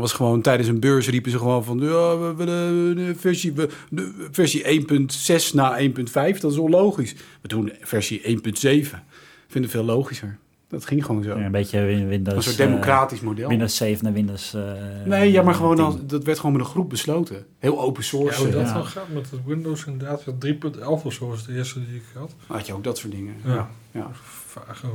Dat 0.00 0.08
was 0.08 0.12
gewoon 0.18 0.40
tijdens 0.40 0.68
een 0.68 0.80
beurs 0.80 1.08
riepen 1.08 1.30
ze 1.30 1.38
gewoon 1.38 1.64
van... 1.64 1.78
Ja, 1.78 2.18
we 2.18 2.34
willen 2.36 2.96
de 2.96 3.14
versie, 3.18 3.52
we- 3.52 3.68
de 3.90 4.28
versie 4.30 4.64
1.6 4.64 5.54
naar 5.54 5.80
1.5. 5.80 6.40
Dat 6.40 6.52
is 6.52 6.58
onlogisch. 6.58 7.14
We 7.40 7.48
doen 7.48 7.72
versie 7.80 8.20
1.7. 8.22 8.28
Ik 8.62 9.52
vind 9.52 9.64
het 9.64 9.70
veel 9.72 9.84
logischer. 9.84 10.38
Dat 10.68 10.86
ging 10.86 11.04
gewoon 11.04 11.22
zo. 11.22 11.38
Ja, 11.38 11.44
een 11.44 11.50
beetje 11.52 11.80
Win- 11.82 11.98
een 11.98 12.08
Windows... 12.08 12.44
soort 12.44 12.58
eh, 12.60 12.66
democratisch 12.66 13.20
model. 13.20 13.48
Windows 13.48 13.76
7 13.76 14.04
naar 14.04 14.12
Windows... 14.12 14.54
eh, 14.54 14.62
nee, 15.04 15.30
ja, 15.32 15.42
maar 15.42 15.54
gewoon 15.54 15.76
10. 15.76 15.84
als, 15.84 15.94
dat 16.06 16.24
werd 16.24 16.38
gewoon 16.38 16.56
met 16.56 16.64
een 16.64 16.70
groep 16.70 16.88
besloten. 16.88 17.46
Heel 17.58 17.80
open 17.80 18.02
Ja, 18.02 18.08
source. 18.08 18.42
hoe 18.42 18.50
dat 18.50 18.66
Ja. 18.66 18.72
dan 18.74 18.86
gaat 18.86 19.08
met 19.08 19.30
het 19.30 19.40
Windows 19.46 19.84
inderdaad. 19.84 20.22
ja, 20.24 20.32
3.11 20.54 21.04
of 21.04 21.12
zo 21.12 21.28
was 21.28 21.46
de 21.46 21.54
eerste 21.54 21.86
die 21.86 21.94
ik 21.96 22.02
had. 22.14 22.34
Had 22.46 22.66
je 22.66 22.74
ook 22.74 22.84
dat 22.84 22.98
soort 22.98 23.12
dingen. 23.12 23.34
Ja. 23.44 23.54
Ja, 23.54 23.68
ja, 23.90 24.10
Vage 24.46 24.86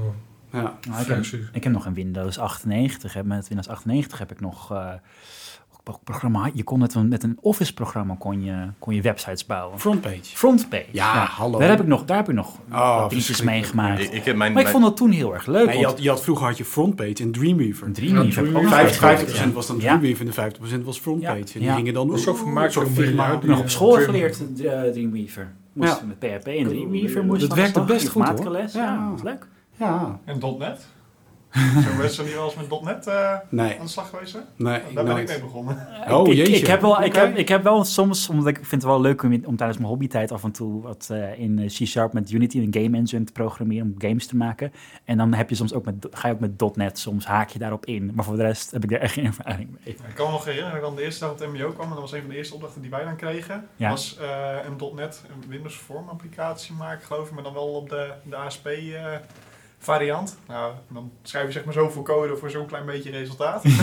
ja. 0.51 0.77
Nou, 0.89 1.01
ik, 1.01 1.07
heb, 1.07 1.24
ik 1.53 1.63
heb 1.63 1.74
nog 1.74 1.86
een 1.86 1.94
Windows 1.94 2.39
98. 2.39 3.13
Hè. 3.13 3.24
Met 3.24 3.48
Windows 3.48 3.68
98 3.69 4.19
heb 4.19 4.31
ik 4.31 4.39
nog... 4.39 4.71
eh, 4.71 4.89
programma, 6.03 6.50
je 6.53 6.63
kon 6.63 6.80
met 6.80 6.94
een, 6.94 7.07
met 7.07 7.24
een 7.24 7.38
Office-programma 7.42 8.15
kon 8.19 8.44
je, 8.44 8.68
kon 8.80 8.95
je 8.95 9.01
websites 9.01 9.45
bouwen. 9.45 9.80
Frontpage. 9.80 10.19
Frontpage. 10.24 10.86
Ja, 10.92 11.25
hallo. 11.25 11.59
Daar 11.59 11.69
heb 11.69 11.80
ik 11.81 11.88
nog, 11.88 12.06
daar 12.06 12.18
heb 12.18 12.30
ik 12.30 12.36
nog 12.36 12.48
Oh, 12.71 13.00
wat 13.00 13.09
dingetjes 13.09 13.25
verschrikkelijk. 13.25 13.74
meegemaakt. 13.75 14.01
Ik, 14.03 14.12
ik 14.19 14.25
heb 14.25 14.36
mijn, 14.36 14.38
maar 14.38 14.48
ik 14.48 14.53
mijn- 14.68 14.68
vond 14.68 14.83
dat 14.83 14.98
toen 14.98 15.12
heel 15.12 15.33
erg 15.33 15.45
leuk. 15.45 15.65
Nee, 15.65 15.77
je, 15.80 15.86
had, 15.86 16.01
je 16.03 16.09
had, 16.09 16.24
vroeger 16.24 16.45
had 16.45 16.57
je 16.57 16.65
Frontpage 16.65 17.13
en 17.19 17.31
Dreamweaver. 17.31 17.92
Dreamweaver 17.92 18.36
heb 18.36 18.45
ik 18.51 18.56
ook 18.56 18.62
nog 18.62 18.71
50, 18.71 19.04
uitgewerkt, 19.04 19.50
50% 19.50 19.54
was 19.54 19.68
dan 19.68 19.75
Ja. 19.75 19.81
Dreamweaver 19.81 20.25
en 20.25 20.31
de 20.59 20.80
50% 20.81 20.83
was 20.86 21.00
Frontpage. 21.00 21.33
Ja. 21.38 21.39
En 21.39 21.59
die 21.59 21.62
Ja. 21.63 21.75
gingen 21.75 21.94
dan... 21.94 22.07
Voor 22.07 22.19
zo'n 22.19 22.36
heb 23.18 23.44
nog 23.44 23.59
op 23.59 23.69
school 23.69 23.92
geleerd, 23.92 24.39
eh, 24.39 24.81
Dreamweaver. 24.81 25.54
Moest 25.74 26.00
Ja. 26.00 26.06
met 26.07 26.19
PHP 26.19 26.47
en 26.47 26.68
Dreamweaver 26.68 27.25
moest 27.25 27.42
Dat 27.42 27.54
werkte 27.54 27.81
best 27.81 28.07
goed, 28.07 28.27
hoor. 28.27 28.57
Ja. 28.74 28.95
dat 29.09 29.12
was 29.12 29.24
leuk. 29.24 29.47
Ja, 29.75 30.19
En 30.25 30.57
.NET? 30.57 30.88
Zijn 31.81 31.97
mensen 31.97 32.25
niet 32.25 32.33
wel 32.33 32.45
eens 32.45 32.56
met 32.56 32.81
.NET 32.81 33.07
eh, 33.07 33.38
nee, 33.50 33.79
aan 33.79 33.85
de 33.85 33.91
slag 33.91 34.09
geweest? 34.09 34.33
Hè? 34.33 34.39
nee. 34.56 34.81
Daar 34.94 35.03
ben 35.03 35.18
ik 35.18 35.27
mee 35.27 35.39
begonnen. 35.39 35.88
Oh, 36.09 36.27
ik, 36.27 36.31
ik, 36.31 36.38
jeetje. 36.38 36.56
ik, 36.56 36.68
heb 36.68 36.81
wel, 36.81 37.03
ik, 37.03 37.15
heb, 37.15 37.35
ik 37.35 37.47
heb 37.47 37.63
wel 37.63 37.83
soms, 37.83 38.29
omdat 38.29 38.47
ik 38.47 38.56
vind 38.56 38.71
het 38.71 38.83
wel 38.83 39.01
leuk 39.01 39.23
om, 39.23 39.41
om 39.45 39.56
tijdens 39.56 39.77
mijn 39.77 39.89
hobbytijd 39.89 40.31
af 40.31 40.44
en 40.44 40.51
toe 40.51 40.81
wat 40.81 41.07
eh, 41.12 41.39
in 41.39 41.59
eh, 41.59 41.65
C-Sharp 41.65 42.13
met 42.13 42.31
Unity 42.31 42.57
een 42.57 42.83
game 42.83 42.97
engine 42.97 43.23
te 43.23 43.31
programmeren 43.31 43.85
om 43.85 43.95
games 43.97 44.27
te 44.27 44.35
maken. 44.35 44.73
En 45.06 45.18
dan 45.18 45.33
heb 45.33 45.50
je 45.50 45.56
soms 45.56 45.73
ook 45.73 45.85
met, 45.85 46.07
ga 46.12 46.27
je 46.27 46.33
ook 46.33 46.39
met 46.39 46.75
.NET, 46.75 47.00
soms 47.00 47.25
haak 47.25 47.50
je 47.50 47.59
daarop 47.59 47.85
in. 47.85 48.12
Maar 48.13 48.25
voor 48.25 48.35
de 48.35 48.44
rest 48.44 48.71
heb 48.71 48.83
ik 48.83 48.89
daar 48.89 49.00
echt 49.00 49.13
geen 49.13 49.25
ervaring 49.25 49.69
mee. 49.69 49.94
Ik 49.94 50.15
kan 50.15 50.25
me 50.25 50.31
nog 50.31 50.45
herinneren 50.45 50.71
dat 50.71 50.81
ik 50.81 50.88
dan 50.88 50.95
de 50.95 51.03
eerste 51.03 51.19
dag 51.19 51.31
op 51.31 51.39
het 51.39 51.50
MBO 51.50 51.71
kwam. 51.71 51.88
En 51.88 51.91
dat 51.91 52.00
was 52.00 52.12
een 52.12 52.21
van 52.21 52.29
de 52.29 52.35
eerste 52.35 52.53
opdrachten 52.53 52.81
die 52.81 52.91
wij 52.91 53.03
dan 53.03 53.15
kregen. 53.15 53.68
Ja. 53.75 53.89
was 53.89 54.18
eh, 54.18 54.56
een 54.65 54.95
.NET, 54.95 55.23
een 55.27 55.50
Windows 55.50 55.75
Form 55.75 56.09
applicatie 56.09 56.73
maken 56.73 57.06
geloof 57.06 57.27
ik. 57.27 57.33
Maar 57.33 57.44
dan 57.44 57.53
wel 57.53 57.73
op 57.73 57.89
de, 57.89 58.12
de 58.23 58.35
ASP 58.35 58.65
eh, 58.65 59.15
variant. 59.83 60.38
Nou, 60.48 60.74
dan 60.88 61.12
schrijf 61.24 61.45
je 61.45 61.51
zeg 61.51 61.63
maar 61.63 61.74
zoveel 61.74 62.01
code 62.01 62.38
voor 62.38 62.50
zo'n 62.50 62.66
klein 62.66 62.86
beetje 62.86 63.12
resultaat. 63.12 63.63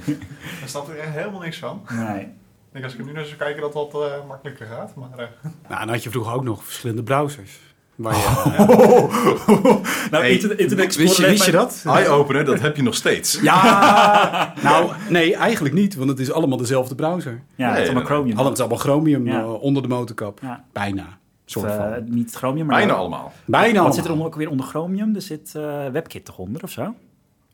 Daar 0.60 0.64
staat 0.64 0.88
er 0.88 0.98
echt 0.98 1.12
helemaal 1.12 1.40
niks 1.40 1.58
van. 1.58 1.82
Nee. 1.92 2.20
Ik 2.20 2.74
denk 2.74 2.84
als 2.84 2.92
ik 2.94 3.00
er 3.00 3.06
nu 3.06 3.12
naar 3.12 3.24
zou 3.24 3.36
kijken 3.36 3.62
dat 3.62 3.72
dat 3.72 3.94
eh, 3.94 4.26
makkelijker 4.28 4.66
gaat. 4.66 4.94
Maar 4.94 5.08
eh, 5.18 5.26
Nou, 5.68 5.80
dan 5.80 5.88
had 5.88 6.02
je 6.02 6.10
vroeger 6.10 6.32
ook 6.32 6.44
nog 6.44 6.64
verschillende 6.64 7.02
browsers. 7.02 7.58
Waar 7.94 8.14
je, 8.16 8.22
nou, 10.10 10.22
Hey, 10.24 10.30
Internet, 10.30 10.58
Internet 10.58 10.96
wist, 10.96 11.16
je, 11.16 11.26
Explorer 11.26 11.30
wist 11.30 11.44
je 11.44 11.52
dat? 11.52 11.82
Eye-opener, 11.86 12.44
dat 12.44 12.60
heb 12.60 12.76
je 12.76 12.82
nog 12.82 12.94
steeds. 12.94 13.40
Ja, 13.40 14.54
nou, 14.62 14.90
nee, 15.08 15.34
eigenlijk 15.36 15.74
niet, 15.74 15.94
want 15.94 16.08
het 16.10 16.18
is 16.18 16.32
allemaal 16.32 16.58
dezelfde 16.58 16.94
browser. 16.94 17.42
Ja, 17.54 17.64
het 17.66 17.72
Nee, 17.74 17.82
is 17.82 17.88
allemaal 17.88 18.06
Chromium. 18.06 18.26
Allemaal, 18.34 18.44
het 18.44 18.54
is 18.54 18.60
allemaal 18.60 18.78
Chromium 18.78 19.26
Ja. 19.26 19.46
onder 19.46 19.82
de 19.82 19.88
motorkap. 19.88 20.38
Ja. 20.42 20.64
Bijna. 20.72 21.17
Soort 21.50 21.70
eh, 21.70 21.92
niet 22.04 22.34
Chromium, 22.34 22.66
maar... 22.66 22.76
Bijna 22.76 22.92
allemaal. 22.92 23.32
Bijna 23.44 23.66
Wat 23.66 23.74
allemaal. 23.76 23.92
zit 23.92 24.04
er 24.04 24.10
onder, 24.12 24.26
ook 24.26 24.34
weer 24.34 24.50
onder 24.50 24.66
Chromium? 24.66 25.14
Er 25.14 25.22
zit 25.22 25.54
eh, 25.54 25.86
WebKit 25.86 26.24
toch 26.24 26.38
onder 26.38 26.62
of 26.62 26.70
zo? 26.70 26.94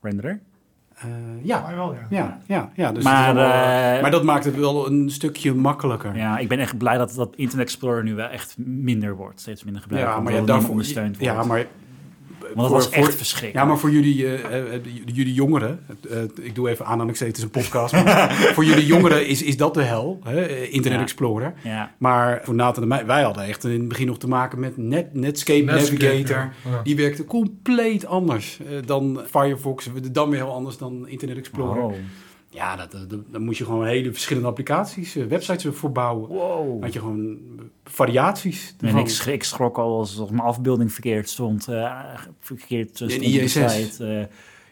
Renderer? 0.01 0.41
Eh, 0.95 1.07
ja, 1.43 1.61
maar 1.61 1.75
wel 1.75 1.93
ja. 1.93 2.07
ja, 2.11 2.39
ja, 2.47 2.71
ja. 2.75 2.93
Dus 2.93 3.05
Maar, 3.05 3.29
eh, 3.29 4.03
maar 4.03 4.11
dat 4.11 4.23
maakt 4.23 4.45
het 4.45 4.57
wel 4.57 4.87
een 4.87 5.11
stukje 5.11 5.55
makkelijker. 5.55 6.17
Ja, 6.17 6.39
ik 6.39 6.49
ben 6.49 6.59
echt 6.59 6.79
blij 6.79 6.99
dat, 6.99 7.15
dat 7.15 7.35
Internet 7.37 7.67
Explorer 7.67 8.03
nu 8.03 8.15
wel 8.15 8.29
echt 8.29 8.55
minder 8.59 9.17
wordt. 9.17 9.41
Steeds 9.41 9.65
minder 9.65 9.83
gebruikt. 9.83 10.09
Ja, 10.09 10.21
maar 10.21 10.33
ja, 10.33 10.43
daarvoor, 10.43 10.71
ondersteund 10.71 11.19
wordt. 11.19 11.35
ja, 11.35 11.45
maar 11.45 11.67
Want 12.55 12.57
dat 12.57 12.71
was 12.71 12.91
echt 12.91 13.15
verschrikkelijk. 13.15 13.59
Ja, 13.59 13.65
maar 13.65 13.79
voor 13.79 13.91
jullie, 13.91 14.27
eh, 14.27 14.45
eh, 14.45 14.75
eh, 14.75 14.81
jullie 15.05 15.33
jongeren, 15.35 15.87
ik 16.43 16.55
doe 16.55 16.69
even 16.69 16.87
aan 16.87 17.01
aan 17.01 17.09
ik 17.09 17.19
het 17.19 17.37
is 17.37 17.43
een 17.43 17.51
podcast, 17.51 17.93
maar 17.93 18.33
voor 18.55 18.65
jullie 18.65 18.87
jongeren 18.87 19.27
is, 19.27 19.43
is 19.43 19.57
dat 19.57 19.75
de 19.75 19.83
hel, 19.83 20.21
hè? 20.23 20.67
Internet 20.67 20.99
Ja. 20.99 21.05
Explorer. 21.05 21.55
Ja, 21.63 21.95
Maar 21.99 22.41
voor 22.45 22.55
Nathan 22.55 22.83
en 22.83 22.89
mij, 22.89 23.07
wij 23.07 23.23
hadden 23.23 23.45
echt 23.45 23.65
in 23.65 23.71
het 23.71 23.89
begin 23.89 24.07
nog 24.07 24.19
te 24.19 24.29
maken 24.29 24.61
met 24.61 24.77
Net, 24.77 25.15
Netscape, 25.15 25.65
Netscape, 25.65 26.05
Navigator. 26.05 26.37
ja. 26.37 26.53
Ja. 26.71 26.83
Die 26.83 26.97
werkte 26.97 27.25
compleet 27.25 28.07
anders 28.07 28.59
dan 28.85 29.21
Firefox, 29.31 29.91
dan 30.13 30.31
weer 30.31 30.39
heel 30.39 30.53
anders 30.53 30.79
dan 30.79 31.09
Internet 31.09 31.37
Explorer. 31.37 31.83
Oh. 31.83 31.93
Ja, 32.55 32.77
dat, 32.77 32.91
dat, 32.93 33.21
dan 33.33 33.45
moet 33.45 33.57
je 33.57 33.65
gewoon 33.65 33.87
hele 33.87 34.13
verschillende 34.13 34.49
applicaties, 34.49 35.17
eh, 35.17 35.25
websites 35.27 35.77
voor 35.77 35.93
bouwen. 35.93 36.29
Wow. 36.29 36.83
Had 36.83 36.93
je 36.93 36.99
gewoon 36.99 37.39
variaties. 37.85 38.75
En 38.81 38.97
ik, 38.97 39.09
schrik, 39.09 39.35
ik 39.35 39.45
schrok 39.45 39.79
al 39.79 39.99
als, 39.99 40.19
als 40.19 40.31
mijn 40.31 40.43
afbeelding 40.43 40.93
verkeerd 40.93 41.29
stond. 41.29 41.69
eh, 41.69 42.01
verkeerd 42.41 42.91
stond 42.97 43.13
In 43.13 43.23
ISS. 43.23 43.57
eh, 44.01 44.19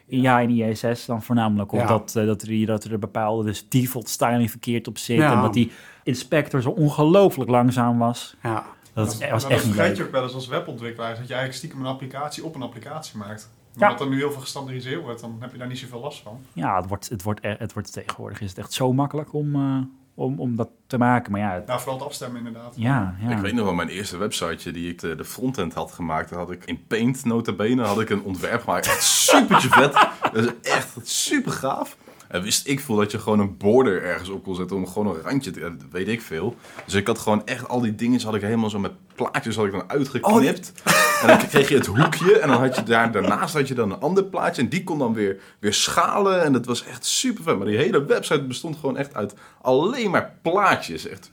in- 0.05 0.21
ja, 0.21 0.39
in 0.39 0.49
ISS 0.49 1.05
dan 1.05 1.23
voornamelijk. 1.23 1.71
Of 1.71 1.79
Ja. 1.79 1.87
dat, 1.87 2.15
eh, 2.15 2.25
dat, 2.25 2.41
er, 2.41 2.65
dat 2.65 2.83
er 2.83 2.93
een 2.93 2.99
bepaalde 2.99 3.43
dus 3.43 3.65
default 3.69 4.09
styling 4.09 4.49
verkeerd 4.51 4.87
op 4.87 4.97
zit. 4.97 5.17
Ja. 5.17 5.33
En 5.35 5.41
dat 5.41 5.53
die 5.53 5.71
inspector 6.03 6.61
zo 6.61 6.69
ongelooflijk 6.69 7.49
langzaam 7.49 7.97
was. 7.97 8.35
Ja. 8.43 8.53
Dat, 8.93 9.05
Dat, 9.05 9.21
is- 9.21 9.29
was 9.29 9.41
dat 9.41 9.51
echt 9.51 9.65
niet 9.65 9.73
vergeet 9.75 9.97
je 9.97 10.03
ook 10.03 10.11
wel 10.11 10.23
eens 10.23 10.33
als 10.33 10.47
webontwikkelaar. 10.47 11.09
Dat 11.09 11.17
je 11.27 11.33
eigenlijk 11.33 11.53
stiekem 11.55 11.79
een 11.79 11.85
applicatie 11.91 12.43
op 12.45 12.55
een 12.55 12.61
applicatie 12.61 13.17
maakt. 13.17 13.49
Ja. 13.75 13.87
Omdat 13.87 14.01
er 14.05 14.09
nu 14.09 14.17
heel 14.17 14.31
veel 14.31 14.41
gestandardiseerd 14.41 15.01
wordt, 15.01 15.21
dan 15.21 15.37
heb 15.39 15.51
je 15.51 15.57
daar 15.57 15.67
niet 15.67 15.77
zoveel 15.77 15.99
last 15.99 16.21
van. 16.21 16.39
Ja, 16.53 16.75
het 16.77 16.87
wordt, 16.87 17.09
het, 17.09 17.23
wordt, 17.23 17.43
e- 17.45 17.55
het 17.59 17.73
wordt 17.73 17.93
tegenwoordig 17.93 18.41
is 18.41 18.49
het 18.49 18.57
echt 18.57 18.73
zo 18.73 18.93
makkelijk 18.93 19.33
om, 19.33 19.55
eh, 19.55 19.77
om, 20.15 20.39
om 20.39 20.55
dat 20.55 20.69
te 20.87 20.97
maken. 20.97 21.31
Maar 21.31 21.41
ja, 21.41 21.51
het- 21.53 21.65
Nou, 21.67 21.79
vooral 21.79 21.97
het 21.97 22.07
afstemmen 22.07 22.37
inderdaad. 22.45 22.73
ja, 22.77 23.15
ja. 23.21 23.29
Ik 23.29 23.37
weet 23.37 23.53
nog 23.53 23.65
wel, 23.65 23.73
mijn 23.73 23.89
eerste 23.89 24.17
websiteje 24.17 24.71
die 24.71 24.89
ik 24.91 24.99
de, 24.99 25.15
de 25.15 25.25
frontend 25.25 25.73
had 25.73 25.91
gemaakt, 25.91 26.29
daar 26.29 26.39
had 26.39 26.51
ik 26.51 26.65
in 26.65 26.83
Paint 26.87 27.25
notabene 27.25 27.83
had 27.83 27.99
ik 28.01 28.09
een 28.09 28.23
ontwerp 28.23 28.61
gemaakt. 28.63 28.85
Echt 28.85 29.03
supertje 29.03 29.69
vet. 29.69 29.93
Dat 30.33 30.43
is 30.61 30.71
echt 30.71 30.97
super 31.03 31.51
gaaf. 31.51 31.97
En 32.33 32.41
wist 32.41 32.67
ik 32.67 32.79
veel 32.79 32.95
dat 32.95 33.11
je 33.11 33.19
gewoon 33.19 33.39
een 33.39 33.57
border 33.57 34.03
ergens 34.03 34.29
op 34.29 34.43
kon 34.43 34.55
zetten 34.55 34.77
om 34.77 34.87
gewoon 34.87 35.15
een 35.15 35.21
randje 35.21 35.51
te, 35.51 35.59
dat 35.59 35.71
weet 35.91 36.07
ik 36.07 36.21
veel. 36.21 36.55
Dus 36.85 36.93
ik 36.93 37.07
had 37.07 37.19
gewoon 37.19 37.45
echt 37.45 37.67
al 37.67 37.79
die 37.79 37.95
dingen, 37.95 38.21
had 38.21 38.35
ik 38.35 38.41
helemaal 38.41 38.69
zo 38.69 38.79
met 38.79 38.91
plaatjes 39.15 39.55
had 39.55 39.65
ik 39.65 39.71
dan 39.71 39.89
uitgeknipt. 39.89 40.73
En 41.21 41.27
dan 41.27 41.37
kreeg 41.37 41.69
je 41.69 41.75
het 41.75 41.85
hoekje 41.85 42.39
en 42.39 42.47
dan 42.47 42.59
had 42.59 42.75
je 42.75 42.83
daar, 42.83 43.11
daarnaast 43.11 43.53
had 43.53 43.67
je 43.67 43.73
dan 43.73 43.91
een 43.91 43.99
ander 43.99 44.23
plaatje. 44.23 44.61
En 44.61 44.69
die 44.69 44.83
kon 44.83 44.97
dan 44.97 45.13
weer, 45.13 45.39
weer 45.59 45.73
schalen 45.73 46.43
en 46.43 46.53
dat 46.53 46.65
was 46.65 46.85
echt 46.85 47.05
super 47.05 47.43
vet. 47.43 47.57
Maar 47.57 47.67
die 47.67 47.77
hele 47.77 48.05
website 48.05 48.43
bestond 48.43 48.75
gewoon 48.75 48.97
echt 48.97 49.15
uit 49.15 49.33
alleen 49.61 50.11
maar 50.11 50.33
plaatjes. 50.41 51.07
Echt 51.07 51.31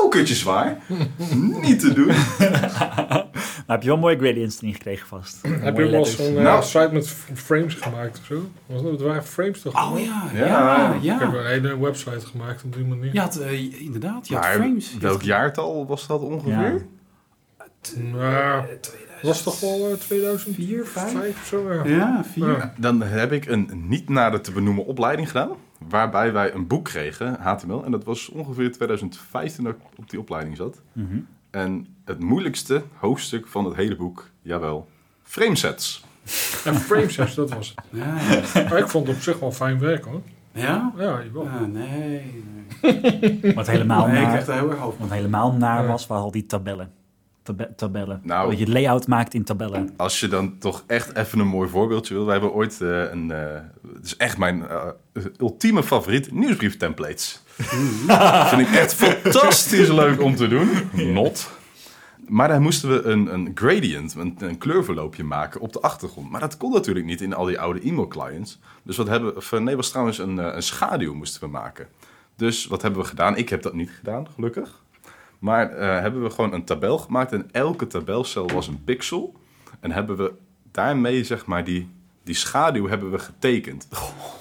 mokertjes 0.00 0.38
zwaar. 0.38 0.82
Niet 1.34 1.80
te 1.80 1.92
doen. 1.92 2.10
Nou, 3.70 3.82
heb 3.82 3.90
je 3.90 3.94
wel 3.94 3.98
mooie 4.10 4.18
gradients 4.18 4.60
erin 4.62 4.74
gekregen 4.74 5.06
vast. 5.06 5.38
Heb 5.46 5.76
je 5.76 5.86
wel 5.88 6.04
zo'n 6.04 6.32
Nou. 6.34 6.62
site 6.62 6.88
met 6.92 7.08
frames 7.34 7.74
gemaakt 7.74 8.18
of 8.18 8.24
zo? 8.24 8.50
Was 8.66 8.82
dat, 8.82 8.90
het 8.90 9.00
waren 9.00 9.24
frames 9.24 9.60
toch? 9.62 9.92
Oh 9.92 10.00
ja, 10.00 10.24
Ja. 10.34 10.46
ja, 10.46 10.94
Ik 10.94 11.20
heb 11.20 11.32
ja. 11.32 11.38
een 11.38 11.46
hele 11.46 11.78
website 11.80 12.26
gemaakt 12.26 12.64
op 12.64 12.74
die 12.74 12.84
manier. 12.84 13.20
Had 13.20 13.36
eh, 13.36 13.82
inderdaad, 13.82 14.28
je 14.28 14.34
had 14.34 14.46
frames. 14.46 14.96
Welk 14.98 15.22
jaartal 15.22 15.86
was 15.86 16.06
dat 16.06 16.20
ongeveer? 16.20 16.86
Nou, 17.96 18.22
Eh, 18.22 18.58
was 19.22 19.42
toch 19.42 19.60
wel 19.60 19.90
eh, 19.90 19.96
2004, 19.96 20.66
4, 20.66 20.86
5? 20.86 21.12
5 21.12 21.28
of 21.40 21.46
zo? 21.46 21.72
Ja. 21.72 21.84
Ja, 21.84 22.24
vier. 22.24 22.48
Ja. 22.48 22.74
Dan 22.76 23.02
heb 23.02 23.32
ik 23.32 23.46
een 23.46 23.70
niet 23.88 24.08
nader 24.08 24.40
te 24.40 24.52
benoemen 24.52 24.86
opleiding 24.86 25.26
gedaan. 25.28 25.50
Waarbij 25.88 26.32
wij 26.32 26.54
een 26.54 26.66
boek 26.66 26.84
kregen, 26.84 27.36
HTML. 27.40 27.84
En 27.84 27.90
dat 27.90 28.04
was 28.04 28.28
ongeveer 28.28 28.72
2015 28.72 29.64
dat 29.64 29.72
ik 29.74 29.80
op 29.96 30.10
die 30.10 30.20
opleiding 30.20 30.56
zat. 30.56 30.80
Mhm. 30.92 31.18
En 31.50 31.86
het 32.04 32.20
moeilijkste 32.20 32.82
hoofdstuk 32.96 33.46
van 33.48 33.64
het 33.64 33.74
hele 33.76 33.96
boek, 33.96 34.30
jawel, 34.42 34.88
framesets. 35.22 36.04
En 36.64 36.74
framesets, 36.74 37.34
dat 37.34 37.52
was 37.52 37.74
het. 37.76 37.84
Ja, 38.00 38.14
Maar 38.68 38.78
ik 38.78 38.88
vond 38.88 39.06
het 39.06 39.16
op 39.16 39.22
zich 39.22 39.38
wel 39.38 39.52
fijn 39.52 39.78
werk 39.78 40.04
hoor. 40.04 40.20
ja? 40.52 40.92
Ja, 40.96 41.22
jawel. 41.24 41.44
Ja, 41.44 41.60
nee. 41.66 42.44
nee. 42.82 43.54
Wat 43.54 43.66
helemaal 43.66 44.06
nee, 44.06 44.16
ik 44.16 44.22
naar, 44.46 44.50
heel 44.52 44.94
wat 44.98 45.10
helemaal 45.10 45.52
naar 45.52 45.82
Ja. 45.82 45.88
was, 45.88 46.06
waren 46.06 46.24
al 46.24 46.30
die 46.30 46.46
tabellen. 46.46 46.92
Tabe- 47.42 47.72
tabellen. 47.76 48.20
Nou. 48.24 48.50
Dat 48.50 48.58
je 48.58 48.68
layout 48.68 49.06
maakt 49.06 49.34
in 49.34 49.44
tabellen. 49.44 49.90
Als 49.96 50.20
je 50.20 50.28
dan 50.28 50.58
toch 50.58 50.84
echt 50.86 51.16
even 51.16 51.38
een 51.38 51.46
mooi 51.46 51.68
voorbeeldje 51.68 52.14
wil. 52.14 52.24
Wij 52.24 52.32
hebben 52.32 52.52
ooit 52.52 52.80
eh, 52.80 53.10
een... 53.10 53.30
eh, 53.30 53.54
het 53.94 54.04
is 54.04 54.16
echt 54.16 54.38
mijn 54.38 54.68
eh, 54.68 54.86
ultieme 55.38 55.82
favoriet, 55.82 56.32
nieuwsbrief-templates. 56.32 57.42
Vind 58.50 58.68
ik 58.68 58.74
echt 58.74 58.94
fantastisch 58.94 59.88
leuk 59.88 60.22
om 60.22 60.36
te 60.36 60.48
doen. 60.48 60.68
Not. 60.92 61.50
Maar 62.28 62.48
daar 62.48 62.60
moesten 62.60 62.88
we 62.88 63.02
een, 63.02 63.34
een 63.34 63.50
gradient, 63.54 64.14
een, 64.14 64.58
kleurverloopje 64.58 65.24
maken 65.24 65.60
op 65.60 65.72
de 65.72 65.80
achtergrond. 65.80 66.30
Maar 66.30 66.40
dat 66.40 66.56
kon 66.56 66.72
natuurlijk 66.72 67.06
niet 67.06 67.20
in 67.20 67.34
al 67.34 67.44
die 67.44 67.60
oude 67.60 67.80
e-mail-clients. 67.80 68.58
Dus 68.82 68.96
wat 68.96 69.08
hebben 69.08 69.34
we... 69.34 69.60
Nee, 69.60 69.76
was 69.76 69.90
trouwens 69.90 70.18
een, 70.18 70.38
eh, 70.38 70.54
een 70.54 70.62
schaduw 70.62 71.14
moesten 71.14 71.40
we 71.40 71.48
maken. 71.48 71.88
Dus 72.36 72.66
wat 72.66 72.82
hebben 72.82 73.00
we 73.00 73.06
gedaan? 73.06 73.36
Ik 73.36 73.48
heb 73.48 73.62
dat 73.62 73.74
niet 73.74 73.90
gedaan, 73.90 74.26
gelukkig. 74.34 74.82
Maar 75.38 75.70
eh, 75.70 76.00
hebben 76.00 76.22
we 76.22 76.30
gewoon 76.30 76.52
een 76.52 76.64
tabel 76.64 76.98
gemaakt 76.98 77.32
en 77.32 77.48
elke 77.52 77.86
tabelcel 77.86 78.48
was 78.48 78.68
een 78.68 78.84
pixel. 78.84 79.34
En 79.80 79.92
hebben 79.92 80.16
we 80.16 80.32
daarmee, 80.70 81.24
zeg 81.24 81.46
maar, 81.46 81.64
die, 81.64 81.88
die 82.24 82.34
schaduw 82.34 82.88
hebben 82.88 83.10
we 83.10 83.18
getekend. 83.18 83.88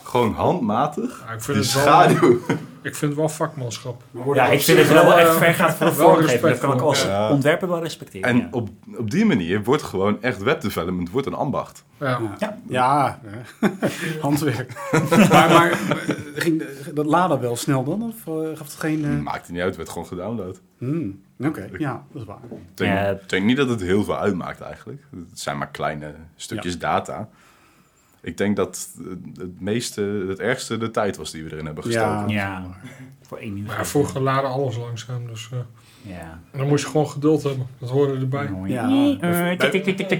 Gewoon 0.09 0.33
handmatig. 0.33 1.23
Ja, 1.27 1.33
ik, 1.33 1.41
vind 1.41 1.57
Die 1.57 1.65
het 1.67 1.73
wel, 1.73 1.83
schaduw. 1.83 2.39
ik 2.81 2.95
vind 2.95 3.01
het 3.01 3.15
wel 3.15 3.29
vakmanschap. 3.29 4.03
Ja, 4.33 4.45
ik 4.47 4.61
vind 4.61 4.77
het 4.77 4.91
wel 4.91 5.17
echt 5.17 5.35
ver 5.35 5.53
gaat 5.53 5.75
voor 5.75 5.85
de 5.89 5.95
Wel 5.95 6.07
vormgeving. 6.09 6.41
Dat 6.41 6.49
respect 6.49 6.59
kan 6.59 6.73
ik 6.77 6.81
als 6.81 7.03
Ja. 7.03 7.29
ontwerper 7.29 7.67
wel 7.67 7.81
respecteren. 7.81 8.29
En 8.29 8.37
ja. 8.37 8.47
op, 8.51 8.69
op 8.97 9.11
die 9.11 9.25
manier 9.25 9.63
wordt 9.63 9.83
gewoon 9.83 10.21
echt 10.21 10.43
webdevelopment 10.43 11.09
wordt 11.11 11.27
een 11.27 11.33
ambacht. 11.33 11.83
Ja. 11.99 12.19
Ja, 12.39 12.57
ja. 12.67 13.19
handwerk. 14.21 14.73
maar 15.31 15.49
maar 15.49 15.71
eh, 15.71 15.77
ging 16.35 16.63
dat 16.93 17.05
laden 17.05 17.39
wel 17.39 17.55
snel 17.55 17.83
dan? 17.83 18.01
Of 18.03 18.27
eh, 18.27 18.57
gaf 18.57 18.67
het 18.67 18.75
geen... 18.79 19.05
eh, 19.05 19.19
Maakt 19.23 19.49
niet 19.49 19.61
uit, 19.61 19.75
werd 19.75 19.89
gewoon 19.89 20.07
gedownload. 20.07 20.61
hmm, 20.77 21.21
Oké, 21.39 21.67
ja, 21.77 22.03
dat 22.11 22.21
is 22.21 22.27
waar. 22.27 22.37
Ik 22.51 22.77
denk, 22.77 23.29
denk 23.29 23.45
niet 23.45 23.57
dat 23.57 23.69
het 23.69 23.81
heel 23.81 24.03
veel 24.03 24.17
uitmaakt 24.17 24.61
eigenlijk. 24.61 25.01
Het 25.29 25.39
zijn 25.39 25.57
maar 25.57 25.69
kleine 25.69 26.13
stukjes 26.35 26.79
data. 26.79 27.29
Ik 28.21 28.37
denk 28.37 28.55
dat 28.55 28.89
het 29.37 29.61
meeste, 29.61 30.25
het 30.27 30.39
ergste 30.39 30.77
de 30.77 30.91
tijd 30.91 31.17
was 31.17 31.31
die 31.31 31.43
we 31.43 31.51
erin 31.51 31.65
hebben 31.65 31.83
gestoken. 31.83 32.09
Ja. 32.09 32.25
ja, 32.27 32.65
voor 33.21 33.37
één 33.37 33.53
nieuws. 33.53 33.67
Maar 33.67 33.87
vroeger 33.87 34.21
laden 34.21 34.49
alles 34.49 34.77
langzaam. 34.77 35.27
Dus, 35.27 35.49
eh, 35.51 35.57
Ja. 36.01 36.39
en 36.51 36.59
dan 36.59 36.67
moest 36.67 36.83
je 36.83 36.89
gewoon 36.89 37.09
geduld 37.09 37.43
hebben. 37.43 37.67
Dat 37.79 37.89
hoorde 37.89 38.19
erbij. 38.19 38.49
Ja. 38.65 38.87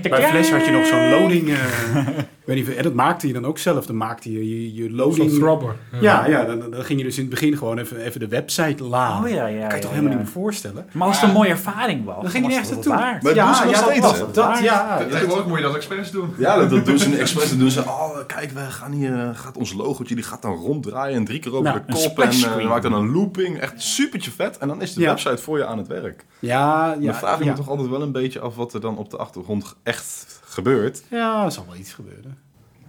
Bij 0.09 0.29
Flash 0.29 0.49
had 0.49 0.65
je 0.65 0.71
nog 0.71 0.85
zo'n 0.85 1.09
loading... 1.09 1.49
eh, 1.49 2.07
weet 2.49 2.67
niet, 2.67 2.75
en 2.75 2.83
dat 2.83 2.93
maakte 2.93 3.27
je 3.27 3.33
dan 3.33 3.45
ook 3.45 3.57
zelf. 3.57 3.85
Dan 3.85 3.97
maakte 3.97 4.31
je 4.31 4.49
je, 4.49 4.73
je 4.75 4.83
Zo'n 4.83 4.95
loading... 4.95 5.31
throbber. 5.31 5.75
Ja, 6.01 6.27
ja 6.27 6.45
dan, 6.45 6.59
dan 6.71 6.83
ging 6.83 6.99
je 6.99 7.05
dus 7.05 7.15
in 7.15 7.21
het 7.21 7.29
begin 7.29 7.57
gewoon 7.57 7.77
even, 7.77 7.97
even 7.97 8.19
de 8.19 8.27
website 8.27 8.83
laden. 8.83 9.23
Oh 9.23 9.35
ja, 9.35 9.45
ja. 9.45 9.67
kan 9.67 9.69
je 9.69 9.75
ja, 9.75 9.79
toch 9.81 9.89
helemaal 9.89 10.11
ja. 10.11 10.17
niet 10.17 10.17
meer 10.17 10.27
voorstellen? 10.33 10.85
Maar 10.91 11.07
als 11.07 11.19
het 11.19 11.29
een 11.29 11.35
mooie 11.35 11.49
ervaring 11.49 12.05
was, 12.05 12.21
Dan 12.21 12.31
ging 12.31 12.47
je 12.47 12.59
het 12.59 12.71
naartoe. 12.71 12.93
Maar 12.93 13.19
dat 13.21 13.35
doen 13.35 13.55
ze 13.55 13.65
nog 13.65 13.73
dat 13.73 13.83
steeds, 13.83 14.19
het. 14.19 14.35
Dat, 14.35 14.59
ja. 14.59 14.97
Tegenwoordig 15.09 15.45
moet 15.47 15.57
je 15.57 15.63
dat 15.63 15.75
expres 15.75 16.11
doen. 16.11 16.33
Ja, 16.37 16.55
dat, 16.55 16.69
dat 16.69 16.85
doen 16.89 16.99
ze 16.99 17.17
expres. 17.17 17.49
Dan 17.49 17.59
doen 17.59 17.71
ze, 17.71 17.81
oh, 17.81 18.17
kijk, 18.27 18.51
we 18.51 18.59
gaan 18.59 18.91
hier, 18.91 19.13
eh, 19.13 19.29
gaat 19.33 19.57
ons 19.57 19.73
logootje, 19.73 20.15
die 20.15 20.23
gaat 20.23 20.41
dan 20.41 20.55
ronddraaien 20.55 21.15
en 21.15 21.25
drie 21.25 21.39
keer 21.39 21.51
over 21.51 21.63
Nou, 21.63 21.77
de 21.77 21.93
kop. 21.93 22.03
En 22.03 22.09
splash 22.33 22.43
eh, 22.43 22.67
maakt 22.67 22.83
dan 22.83 22.93
een 22.93 23.11
looping. 23.11 23.59
Echt 23.59 23.81
supertje 23.81 24.31
vet. 24.31 24.57
En 24.57 24.67
dan 24.67 24.81
is 24.81 24.93
de 24.93 25.01
Ja. 25.01 25.07
website 25.07 25.37
voor 25.37 25.57
je 25.57 25.65
aan 25.65 25.77
het 25.77 25.87
werk. 25.87 26.25
Ja, 26.39 26.95
ja, 26.99 27.05
dan 27.05 27.15
vraag 27.15 27.39
ik 27.39 27.45
ja. 27.45 27.51
me 27.51 27.57
toch 27.57 27.69
altijd 27.69 27.89
wel 27.89 28.01
een 28.01 28.11
beetje 28.11 28.39
af 28.39 28.55
wat 28.55 28.73
er 28.73 28.81
dan 28.81 28.97
op 28.97 29.09
de 29.09 29.17
achtergrond 29.17 29.75
echt 29.83 30.39
gebeurt. 30.63 31.03
Ja, 31.09 31.45
er 31.45 31.51
zal 31.51 31.65
wel 31.65 31.75
iets 31.75 31.93
gebeuren. 31.93 32.37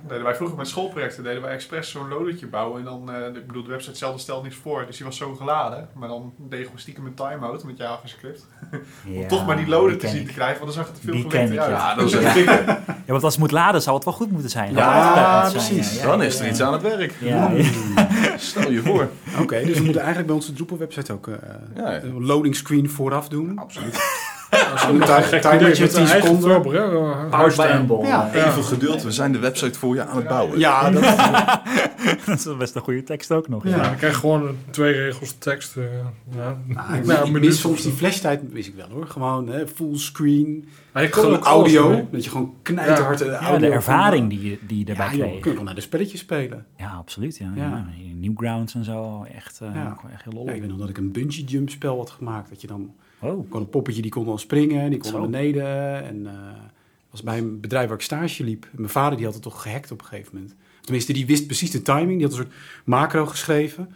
Deden 0.08 0.24
wij 0.24 0.34
vroeger 0.34 0.56
met 0.56 0.68
schoolprojecten, 0.68 1.24
deden 1.24 1.42
wij 1.42 1.52
expres 1.52 1.90
zo'n 1.90 2.08
loadertje 2.08 2.46
bouwen. 2.46 2.78
En 2.78 2.84
dan, 2.84 3.10
eh, 3.12 3.26
ik 3.26 3.46
bedoel, 3.46 3.62
de 3.62 3.68
website 3.68 3.96
stelde 3.96 4.18
stelt 4.18 4.42
niks 4.42 4.54
voor, 4.56 4.86
dus 4.86 4.96
die 4.96 5.06
was 5.06 5.16
zo 5.16 5.34
geladen. 5.34 5.88
Maar 5.94 6.08
dan 6.08 6.32
deden 6.36 6.66
we 6.74 6.80
stiekem 6.80 7.06
een 7.06 7.14
timeout 7.14 7.64
met 7.64 7.76
JavaScript. 7.76 8.46
Om 9.06 9.12
Ja, 9.12 9.26
toch 9.28 9.46
maar 9.46 9.56
die 9.56 9.66
loader 9.68 9.88
die 9.90 9.98
te 9.98 10.08
zien 10.08 10.20
ik. 10.20 10.26
te 10.26 10.32
krijgen, 10.32 10.60
want 10.60 10.74
dan 10.74 10.84
zag 10.84 10.92
het 10.92 10.96
er 10.96 11.02
veel 11.04 11.12
Die 11.12 11.22
verlichter 11.22 11.56
ken 11.56 11.64
ik, 11.64 11.70
uit. 11.74 11.80
ja. 11.80 11.88
Ja, 11.88 11.94
dat 11.94 12.12
is 12.12 12.36
ik- 12.36 12.78
Ja, 13.06 13.12
want 13.16 13.22
als 13.24 13.32
het 13.32 13.42
moet 13.42 13.50
laden, 13.50 13.82
zou 13.82 13.96
het 13.96 14.04
wel 14.04 14.14
goed 14.14 14.30
moeten 14.30 14.50
zijn. 14.50 14.74
Ja, 14.74 15.40
zijn, 15.48 15.52
precies. 15.52 15.94
ja, 15.94 16.00
ja, 16.00 16.06
Dan 16.06 16.18
ja, 16.18 16.24
is 16.24 16.38
er 16.38 16.44
ja. 16.44 16.50
iets 16.50 16.60
aan 16.62 16.72
het 16.72 16.82
werk. 16.82 17.14
Ja, 17.20 17.50
ja. 17.50 17.64
Stel 18.36 18.70
je 18.70 18.82
voor. 18.82 19.08
Oké, 19.40 19.64
dus 19.64 19.76
we 19.78 19.82
moeten 19.84 20.00
eigenlijk 20.02 20.26
bij 20.26 20.36
onze 20.36 20.52
Drupal-website 20.52 21.12
ook 21.12 21.28
eh, 21.28 21.34
Ja, 21.76 21.90
ja. 21.92 22.02
een 22.02 22.24
loading 22.26 22.56
screen 22.56 22.90
vooraf 22.90 23.28
doen. 23.28 23.58
Absoluut. 23.58 23.98
Timertje, 25.40 25.87
10 25.87 26.07
seconden. 26.07 26.62
Bol. 27.87 28.04
Ja. 28.04 28.30
Even 28.35 28.64
geduld, 28.64 29.02
we 29.02 29.11
zijn 29.11 29.33
de 29.33 29.38
website 29.38 29.78
voor 29.78 29.95
je 29.95 30.04
aan 30.07 30.16
het 30.16 30.28
bouwen. 30.28 30.59
Ja, 30.59 30.90
dat, 30.90 31.02
Dat 32.26 32.38
is 32.38 32.57
best 32.57 32.75
een 32.75 32.80
goede 32.83 33.02
tekst 33.02 33.33
ook 33.33 33.49
nog. 33.49 33.64
Ja. 33.64 33.71
Ja, 33.76 33.83
dan 33.83 33.97
krijg 33.97 34.12
je 34.12 34.19
gewoon 34.21 34.57
twee 34.71 34.92
regels 34.92 35.33
tekst. 35.38 35.76
eh, 35.76 35.85
ja. 36.37 36.57
nou, 36.66 36.95
ik, 36.95 37.26
ik 37.26 37.40
mis 37.40 37.61
soms 37.61 37.83
die 37.83 37.92
flashtijd, 37.92 38.40
wist 38.52 38.69
ik 38.69 38.75
wel 38.75 38.88
hoor. 38.92 39.07
Gewoon 39.07 39.49
hè, 39.49 39.64
Maar 40.92 41.02
je 41.02 41.09
kon 41.09 41.23
gewoon 41.23 41.42
audio. 41.42 42.09
Dat 42.11 42.25
je 42.25 42.30
gewoon 42.30 42.54
knijterhard 42.62 43.19
Ja, 43.19 43.38
audio... 43.40 43.69
de 43.69 43.75
ervaring 43.75 44.28
die 44.28 44.50
je, 44.50 44.59
die 44.66 44.85
daarbij 44.85 45.09
kreeg. 45.09 45.40
kun 45.40 45.50
je 45.50 45.57
wel 45.57 45.64
naar 45.64 45.75
de 45.75 45.80
spelletjes 45.80 46.21
spelen. 46.21 46.66
Ja, 46.76 46.90
absoluut. 46.90 47.37
Ja. 47.37 47.50
Ja. 47.54 47.62
Ja. 47.62 47.85
Newgrounds 48.14 48.75
en 48.75 48.85
zo. 48.85 49.26
Echt, 49.35 49.61
eh, 49.61 49.69
Ja. 49.75 49.97
echt 50.12 50.25
heel 50.25 50.33
Ja, 50.33 50.38
lollig. 50.38 50.54
ik 50.54 50.61
weet 50.61 50.71
nog 50.71 50.78
dat 50.78 50.88
ik 50.88 50.99
een 50.99 51.12
bungee 51.12 51.45
jump 51.45 51.71
spel 51.71 51.97
had 51.97 52.11
gemaakt. 52.11 52.49
Dat 52.50 52.61
je 52.61 52.66
dan 52.66 52.95
Oh, 53.20 53.50
kon 53.50 53.60
een 53.60 53.68
poppetje 53.68 54.02
die 54.02 54.10
kon 54.10 54.24
dan 54.26 54.38
springen, 54.38 54.90
die 54.90 54.98
kon 54.98 55.10
Zo. 55.10 55.18
naar 55.20 55.28
beneden. 55.30 56.04
En 56.04 56.26
eh 56.26 56.32
was 57.10 57.22
bij 57.22 57.38
een 57.38 57.60
bedrijf 57.60 57.88
waar 57.88 57.96
ik 57.96 58.02
stage 58.04 58.44
liep. 58.44 58.66
Mijn 58.70 58.88
vader 58.90 59.16
die 59.16 59.24
had 59.26 59.34
het 59.34 59.42
toch 59.42 59.62
gehackt 59.62 59.90
op 59.90 60.00
een 60.00 60.06
gegeven 60.06 60.30
moment. 60.34 60.54
Tenminste, 60.80 61.12
die 61.12 61.26
wist 61.26 61.46
precies 61.46 61.70
de 61.70 61.82
timing. 61.82 62.12
Die 62.18 62.22
had 62.22 62.30
een 62.30 62.36
soort 62.44 62.52
macro 62.84 63.26
geschreven. 63.26 63.88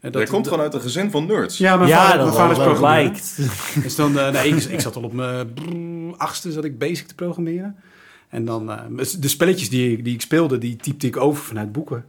En 0.00 0.10
Jij 0.12 0.24
komt 0.24 0.48
gewoon 0.48 0.62
uit 0.62 0.74
een 0.74 0.80
gezin 0.80 1.10
van 1.10 1.26
nerds. 1.26 1.58
Ja, 1.58 1.76
mijn 1.76 1.88
ja, 1.88 1.96
vader, 2.06 2.16
dat, 2.18 2.24
mijn 2.26 2.36
vader 2.36 2.50
is 2.52 2.56
dat 2.58 2.66
programmeur. 2.66 3.02
lijkt. 3.04 3.38
Dus 3.82 3.94
dan, 3.96 4.18
eh, 4.18 4.30
nee, 4.32 4.48
ik, 4.54 4.62
ik 4.64 4.80
zat 4.80 4.96
al 4.96 5.02
op 5.02 5.12
mijn 5.12 6.14
achtste 6.16 6.52
zat 6.52 6.64
ik 6.64 6.78
basic 6.78 7.06
te 7.06 7.14
programmeren. 7.14 7.76
En 8.28 8.44
dan, 8.44 8.70
eh, 8.70 8.80
de 9.18 9.28
spelletjes 9.28 9.70
die, 9.70 9.92
ik- 9.92 10.04
die 10.04 10.14
ik 10.14 10.20
speelde, 10.20 10.58
die 10.58 10.76
typte 10.76 11.06
ik 11.06 11.16
over 11.16 11.42
vanuit 11.44 11.72
boeken. 11.72 12.04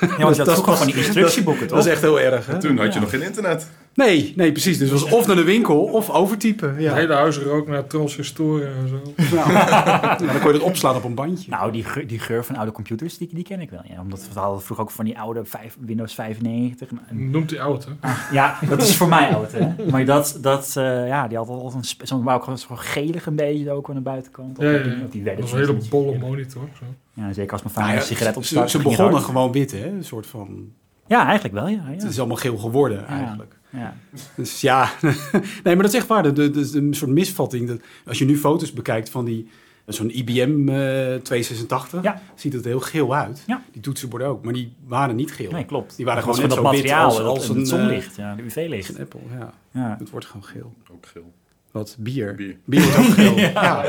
Ja, 0.00 0.06
want 0.06 0.18
je 0.18 0.24
had 0.24 0.36
Dat 0.36 0.44
vroeger 0.44 0.66
was- 0.66 0.78
van 0.78 0.86
die 0.86 0.96
instructieboeken, 0.96 1.60
Dat 1.60 1.68
toch? 1.68 1.78
was 1.78 1.86
echt 1.86 2.00
heel 2.00 2.20
erg, 2.20 2.46
hè? 2.46 2.52
En 2.52 2.58
toen 2.60 2.76
had 2.78 2.86
je 2.86 2.92
Ja. 2.92 3.00
nog 3.00 3.10
geen 3.10 3.22
internet. 3.22 3.68
Nee, 3.94 4.32
nee, 4.36 4.52
precies. 4.52 4.78
Dus 4.78 4.90
het 4.90 5.00
was 5.00 5.10
of 5.12 5.26
naar 5.26 5.36
de 5.36 5.42
winkel 5.44 5.82
of 5.84 6.10
overtypen. 6.10 6.74
Het 6.74 6.82
Ja. 6.82 6.94
hele 6.94 7.14
huis 7.14 7.38
rook 7.38 7.68
naar 7.68 7.86
transhistoren 7.86 8.68
en 8.76 8.88
zo. 8.88 8.96
Nou, 9.36 9.52
nou, 9.52 10.26
dan 10.26 10.40
kon 10.40 10.52
je 10.52 10.58
dat 10.58 10.68
opslaan 10.68 10.96
op 10.96 11.04
een 11.04 11.14
bandje. 11.14 11.50
Nou, 11.50 11.72
die 11.72 11.84
geur, 11.84 12.06
die 12.06 12.18
geur 12.18 12.44
van 12.44 12.56
oude 12.56 12.72
computers, 12.72 13.18
die, 13.18 13.28
die 13.32 13.44
ken 13.44 13.60
ik 13.60 13.70
wel. 13.70 13.80
Ja. 13.88 14.00
Omdat 14.00 14.28
we 14.32 14.40
hadden 14.40 14.62
vroeger 14.62 14.84
ook 14.86 14.90
van 14.90 15.04
die 15.04 15.18
oude 15.18 15.44
vijf, 15.44 15.76
Windows 15.80 16.14
95. 16.14 16.88
En- 17.08 17.30
Noemt 17.30 17.48
die 17.48 17.60
oud, 17.62 17.84
hè? 18.00 18.08
ja, 18.32 18.58
dat 18.68 18.82
is 18.82 18.96
voor 18.96 19.08
mij 19.08 19.28
oud, 19.34 19.52
hè. 19.52 19.68
Maar 19.90 20.04
dat, 20.04 20.38
dat 20.40 20.72
eh, 20.76 21.06
ja, 21.08 21.28
die 21.28 21.36
had 21.38 21.48
altijd 21.48 21.96
zo'n, 22.02 22.28
ook 22.30 22.42
gewoon 22.44 22.58
gelig 22.78 23.26
een 23.26 23.36
beetje 23.36 23.70
ook 23.70 23.88
aan 23.88 23.94
de 23.94 24.00
buitenkant. 24.00 24.58
Op 24.58 24.64
Ja, 24.64 24.70
ja, 24.70 24.78
op 25.04 25.12
die 25.12 25.22
Dat 25.22 25.38
was 25.40 25.52
een 25.52 25.58
hele 25.58 25.76
bolle 25.90 26.18
monitor. 26.18 26.68
Zo. 26.78 26.84
Ja, 27.16 27.32
zeker 27.32 27.52
als 27.52 27.62
mijn 27.62 27.74
Nou 27.74 27.86
vader 27.86 27.94
ja, 27.94 27.96
een 28.00 28.06
sigaret 28.06 28.32
ze, 28.32 28.38
opstak. 28.38 28.68
ze 28.68 28.76
het 28.76 28.86
begonnen 28.86 29.12
hard. 29.14 29.24
gewoon 29.26 29.52
wit, 29.52 29.70
hè? 29.72 29.86
Een 29.88 30.04
soort 30.04 30.26
van... 30.26 30.72
Ja, 31.06 31.24
eigenlijk 31.24 31.54
wel, 31.54 31.68
ja. 31.68 31.80
Het 31.82 32.02
ja. 32.02 32.08
is 32.08 32.18
allemaal 32.18 32.36
geel 32.36 32.56
geworden, 32.56 32.98
Ja. 32.98 33.06
eigenlijk. 33.06 33.56
ja. 33.70 33.94
Dus 34.36 34.60
ja, 34.60 34.90
nee, 35.64 35.74
maar 35.74 35.76
dat 35.76 35.84
is 35.92 35.94
echt 35.94 36.06
waar. 36.06 36.22
De, 36.22 36.32
de, 36.32 36.50
de, 36.50 36.70
de- 36.70 36.78
een 36.78 36.94
soort 36.94 37.10
misvatting. 37.10 37.68
Dat, 37.68 37.80
als 38.06 38.18
je 38.18 38.24
nu 38.24 38.38
foto's 38.38 38.72
bekijkt 38.72 39.10
van 39.10 39.24
die... 39.24 39.48
Zo'n 39.86 40.10
IBM 40.18 40.68
eh 40.68 40.74
286, 41.22 42.02
Ja. 42.02 42.20
ziet 42.34 42.52
het 42.52 42.62
er 42.62 42.68
heel 42.68 42.80
geel 42.80 43.14
uit. 43.14 43.42
Ja. 43.46 43.62
Die 43.72 43.82
toetsenborden 43.82 44.28
ook, 44.28 44.44
maar 44.44 44.52
die 44.52 44.72
waren 44.86 45.16
niet 45.16 45.32
geel. 45.32 45.50
Nee, 45.50 45.64
klopt. 45.64 45.96
Die 45.96 46.04
waren 46.04 46.24
Dat 46.24 46.34
gewoon 46.34 46.48
net 46.48 46.56
dat 46.58 46.64
zo 46.66 46.70
wit 46.72 46.80
materiaal, 46.82 47.04
als- 47.06 47.16
dat- 47.16 47.26
als 47.26 47.48
het 47.48 47.56
een, 47.56 47.66
zonlicht, 47.66 48.16
ja, 48.16 48.34
de 48.34 48.40
Een 48.42 48.46
UV-licht. 48.48 48.98
Apple, 49.00 49.20
ja. 49.38 49.52
Ja. 49.70 49.96
Het 49.98 50.10
wordt 50.10 50.26
gewoon 50.26 50.44
geel. 50.44 50.72
Ook 50.92 51.06
geel. 51.06 51.32
Wat? 51.70 51.96
Bier? 51.98 52.34
Bier. 52.34 52.56
Bier 52.64 52.80
is 52.88 52.96
ook 52.96 53.04
geel. 53.04 53.38
ja. 53.48 53.84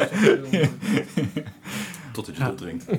Totdat 2.18 2.36
je 2.36 2.42
Ja. 2.42 2.48
dat 2.48 2.58
drinkt. 2.58 2.86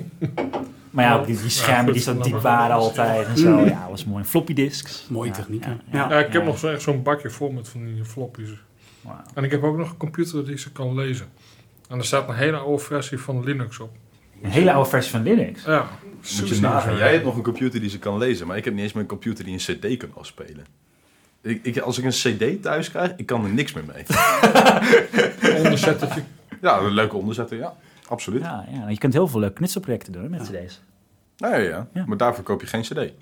Maar 0.89 1.05
ja, 1.05 1.23
die, 1.25 1.41
die 1.41 1.49
schermen 1.49 1.93
die 1.93 2.01
zo 2.01 2.17
diep 2.17 2.41
waren 2.41 2.75
altijd 2.75 3.27
en 3.27 3.37
zo. 3.37 3.59
Ja, 3.59 3.87
was 3.89 4.05
mooi. 4.05 4.23
Floppy 4.23 4.53
disks. 4.53 5.05
Mooie 5.09 5.29
Ja, 5.29 5.35
techniek, 5.35 5.63
Ja, 5.63 5.77
hè? 5.89 5.97
Ja. 5.97 6.09
Ja, 6.09 6.19
ik 6.25 6.33
heb 6.33 6.43
nog 6.45 6.57
zo 6.59 6.67
echt 6.67 6.81
zo'n 6.81 7.03
bakje 7.03 7.29
vol 7.29 7.49
met 7.51 7.67
van 7.67 7.85
die 7.85 8.05
floppies. 8.05 8.49
Wauw. 9.01 9.21
En 9.33 9.43
ik 9.43 9.51
heb 9.51 9.63
ook 9.63 9.77
nog 9.77 9.89
een 9.89 9.97
computer 9.97 10.45
die 10.45 10.57
ze 10.57 10.71
kan 10.71 10.95
lezen. 10.95 11.25
En 11.89 11.97
er 11.97 12.05
staat 12.05 12.29
een 12.29 12.35
hele 12.35 12.57
oude 12.57 12.83
versie 12.83 13.17
van 13.17 13.43
Linux 13.43 13.79
op. 13.79 13.91
Een 14.41 14.49
hele 14.49 14.71
oude 14.73 14.89
versie 14.89 15.11
van 15.11 15.23
Linux. 15.23 15.63
Ja, 15.65 15.87
Moet 16.39 16.49
je 16.49 16.59
nagaan. 16.59 16.95
Jij 16.97 17.11
hebt 17.11 17.23
nog 17.23 17.35
een 17.35 17.43
computer 17.43 17.79
die 17.79 17.89
ze 17.89 17.99
kan 17.99 18.17
lezen, 18.17 18.47
maar 18.47 18.57
ik 18.57 18.65
heb 18.65 18.73
niet 18.73 18.83
eens 18.83 18.93
meer 18.93 19.01
een 19.03 19.09
computer 19.09 19.43
die 19.45 19.53
een 19.53 19.59
cd 19.79 19.97
kan 19.97 20.09
afspelen. 20.15 20.65
Ik, 21.41 21.59
ik, 21.65 21.77
als 21.77 21.97
ik 21.97 22.03
een 22.03 22.09
cd 22.57 22.61
thuis 22.61 22.89
krijg, 22.89 23.13
ik 23.15 23.25
kan 23.25 23.43
er 23.43 23.49
niks 23.49 23.73
meer 23.73 23.83
mee. 23.93 24.03
onderzettertje. 25.63 26.23
Ja, 26.61 26.79
een 26.79 26.91
leuke 26.93 27.15
onderzetter, 27.15 27.57
ja. 27.57 27.75
Absoluut. 28.09 28.41
Ja, 28.41 28.65
ja, 28.71 28.89
je 28.89 28.97
kunt 28.97 29.13
heel 29.13 29.27
veel 29.27 29.39
leuke 29.39 29.55
knutselprojecten 29.55 30.13
doen 30.13 30.23
hè, 30.23 30.29
met 30.29 30.41
cd's. 30.41 30.81
Nou 31.37 31.53
ja, 31.53 31.59
ja. 31.59 31.87
Ja. 31.93 32.05
Maar 32.05 32.17
daarvoor 32.17 32.43
koop 32.43 32.61
je 32.61 32.67
geen 32.67 32.81
cd. 32.81 33.13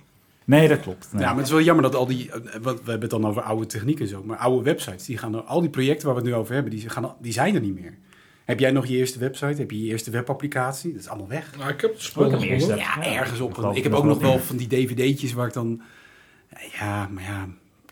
Nee, 0.46 0.67
dat 0.67 0.79
klopt. 0.79 1.08
Nee. 1.12 1.22
Ja, 1.22 1.27
maar 1.27 1.38
het 1.38 1.46
is 1.46 1.51
wel 1.51 1.62
jammer 1.62 1.84
dat 1.84 1.96
al 1.96 2.06
die, 2.06 2.32
eh, 2.32 2.38
wat, 2.62 2.75
we 2.75 2.89
hebben 2.89 3.01
het 3.01 3.10
dan 3.10 3.25
over 3.25 3.41
oude 3.41 3.65
techniek 3.65 4.00
en 4.00 4.08
zo, 4.08 4.24
maar 4.24 4.38
oude 4.38 4.63
websites, 4.63 5.06
die 5.06 5.17
gaan 5.17 5.36
er, 5.36 5.41
al 5.41 5.62
die 5.62 5.70
projecten 5.70 6.06
waar 6.06 6.15
we 6.15 6.22
het 6.22 6.29
nu 6.29 6.36
over 6.36 6.53
hebben, 6.53 6.72
die, 6.72 6.89
gaan, 6.89 7.15
die 7.20 7.34
zijn 7.34 7.56
er 7.56 7.62
niet 7.62 7.79
meer. 7.79 7.98
Heb 8.46 8.60
jij 8.60 8.72
nog 8.72 8.86
je 8.86 8.96
eerste 8.96 9.20
website? 9.20 9.62
Heb 9.62 9.72
je 9.72 9.84
je 9.84 9.91
eerste 9.91 10.12
webapplicatie? 10.12 10.91
Dat 10.91 11.01
is 11.01 11.08
allemaal 11.08 11.27
weg. 11.27 11.58
Nou, 11.58 11.72
ik 11.72 11.82
heb 11.82 11.94
het 11.94 12.13
Oh, 12.17 12.41
ik 12.41 12.50
heb 12.50 12.77
Ja, 12.77 13.03
ergens 13.03 13.39
op. 13.39 13.75
Ik 13.75 13.84
heb 13.84 13.94
ook 13.94 14.03
nog 14.03 14.20
wel 14.20 14.39
van 14.39 14.58
die 14.58 14.67
dvd'tjes 14.67 15.34
waar 15.34 15.48
ik 15.48 15.53
dan, 15.53 15.82
ja, 16.72 17.08
maar 17.12 17.24
ja, 17.24 17.48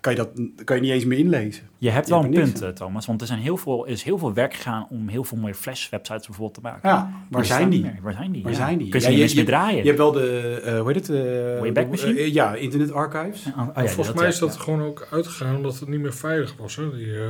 kan 0.06 0.16
je 0.16 0.20
dat 0.56 0.64
kan 0.66 0.76
je 0.76 0.82
niet 0.82 0.92
eens 0.92 1.06
meer 1.06 1.18
inlezen. 1.18 1.64
Je 1.78 1.90
hebt 1.90 2.08
Je 2.08 2.14
wel 2.14 2.22
hebt 2.24 2.34
een 2.36 2.40
niks 2.42 2.52
punt, 2.60 2.64
eh, 2.64 2.70
Thomas. 2.70 3.06
Want 3.06 3.22
er, 3.22 3.28
zijn 3.28 3.40
heel 3.40 3.58
veel, 3.58 3.86
er 3.86 3.92
is 3.92 4.04
heel 4.04 4.18
veel 4.18 4.34
werk 4.34 4.54
gegaan 4.54 4.88
om 4.90 5.08
heel 5.08 5.24
veel 5.24 5.38
mooie 5.38 5.54
Flash-websites 5.54 6.26
bijvoorbeeld 6.28 6.54
te 6.54 6.62
maken. 6.62 6.90
Ja, 6.90 7.12
waar 7.30 7.42
Die 7.42 7.52
zijn 7.52 7.70
die? 7.70 7.92
Waar 8.02 8.14
zijn 8.14 8.32
die? 8.32 8.44
Waar 8.44 8.52
Ja. 8.52 8.58
zijn 8.58 8.78
die? 8.78 8.90
Kun 8.90 9.00
je 9.00 9.06
Ja, 9.10 9.12
je- 9.16 9.22
eens 9.22 9.34
meer 9.34 9.46
draaien? 9.46 9.78
Je 9.78 9.86
hebt 9.86 9.98
wel 9.98 10.12
de, 10.12 10.62
eh, 10.66 10.80
hoe 10.80 10.92
heet 10.92 11.08
het? 11.08 11.10
eh, 11.18 11.60
Wayback 11.60 11.84
de- 11.84 11.90
Machine? 11.90 12.20
eh, 12.20 12.34
ja, 12.34 12.56
Internet 12.56 12.92
Archives. 12.92 13.46
Oh, 13.58 13.60
oh 13.62 13.84
ja, 13.84 13.88
Volgens 13.88 14.16
mij 14.20 14.28
is 14.28 14.40
dat 14.40 14.54
ja. 14.54 14.60
gewoon 14.60 14.82
ook 14.82 15.08
uitgegaan 15.12 15.56
omdat 15.56 15.80
het 15.80 15.90
niet 15.90 16.00
meer 16.00 16.14
veilig 16.14 16.56
was. 16.58 16.76
Hè? 16.76 16.96
Die, 16.96 17.14
eh, 17.16 17.22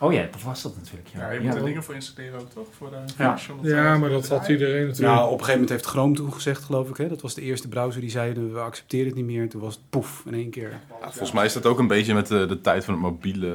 Oh 0.00 0.12
ja, 0.12 0.26
dat 0.30 0.42
was 0.42 0.62
dat 0.62 0.76
natuurlijk. 0.76 1.08
Ja, 1.08 1.20
Ja, 1.20 1.30
je 1.30 1.40
ja. 1.40 1.46
moet 1.46 1.54
er 1.54 1.64
dingen 1.64 1.82
voor 1.82 1.94
installeren 1.94 2.40
ook, 2.40 2.50
toch? 2.50 2.66
Voor 2.76 2.90
de 2.90 2.96
Ja. 3.16 3.38
ja, 3.62 3.96
maar 3.96 4.10
dat 4.10 4.28
had 4.28 4.48
iedereen 4.48 4.86
natuurlijk. 4.86 5.14
Nou, 5.14 5.24
op 5.24 5.24
een 5.24 5.30
gegeven 5.30 5.52
moment 5.52 5.70
heeft 5.70 5.84
Chrome 5.84 6.14
toegezegd, 6.14 6.64
geloof 6.64 6.88
ik. 6.88 6.96
Hè? 6.96 7.08
Dat 7.08 7.20
was 7.20 7.34
de 7.34 7.42
eerste 7.42 7.68
browser 7.68 8.00
die 8.00 8.10
zeiden, 8.10 8.52
we 8.52 8.60
accepteren 8.60 9.06
het 9.06 9.14
niet 9.14 9.24
meer. 9.24 9.48
Toen 9.48 9.60
was 9.60 9.74
het 9.74 9.82
poef, 9.90 10.22
in 10.26 10.34
één 10.34 10.50
keer. 10.50 10.70
Ja, 10.70 11.06
volgens 11.10 11.32
mij 11.32 11.44
is 11.44 11.52
dat 11.52 11.66
ook 11.66 11.78
een 11.78 11.86
beetje 11.86 12.14
met 12.14 12.26
de, 12.26 12.46
de 12.46 12.60
tijd 12.60 12.84
van 12.84 12.94
het 12.94 13.02
mobiele, 13.02 13.52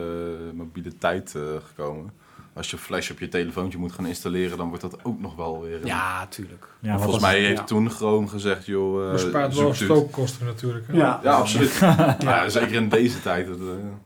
mobiele 0.53 0.97
tijd 0.97 1.35
eh, 1.35 1.41
gekomen. 1.65 2.11
Als 2.55 2.71
je 2.71 2.77
Flash 2.77 3.11
op 3.11 3.19
je 3.19 3.27
telefoontje 3.27 3.77
moet 3.77 3.91
gaan 3.91 4.05
installeren, 4.05 4.57
dan 4.57 4.67
wordt 4.67 4.81
dat 4.81 5.03
ook 5.03 5.19
nog 5.21 5.35
wel 5.35 5.61
weer... 5.61 5.75
een- 5.81 5.85
Ja, 5.87 6.27
tuurlijk. 6.27 6.67
Ja, 6.79 6.99
volgens 6.99 7.23
mij 7.23 7.35
het? 7.37 7.45
heeft 7.47 7.59
Ja. 7.59 7.65
toen 7.65 7.89
Chrome 7.89 8.27
gezegd, 8.27 8.65
joh, 8.65 9.05
eh, 9.05 9.11
bespaart 9.11 9.55
wel 9.55 9.73
stookkosten 9.73 10.45
natuurlijk. 10.45 10.87
Hè? 10.87 10.97
Ja, 10.97 11.19
Ja, 11.23 11.31
absoluut. 11.33 11.73
ja, 12.19 12.49
zeker 12.49 12.71
in 12.75 12.89
deze 12.89 13.21
tijd. 13.21 13.47
dat, 13.47 13.57
eh, 13.59 13.63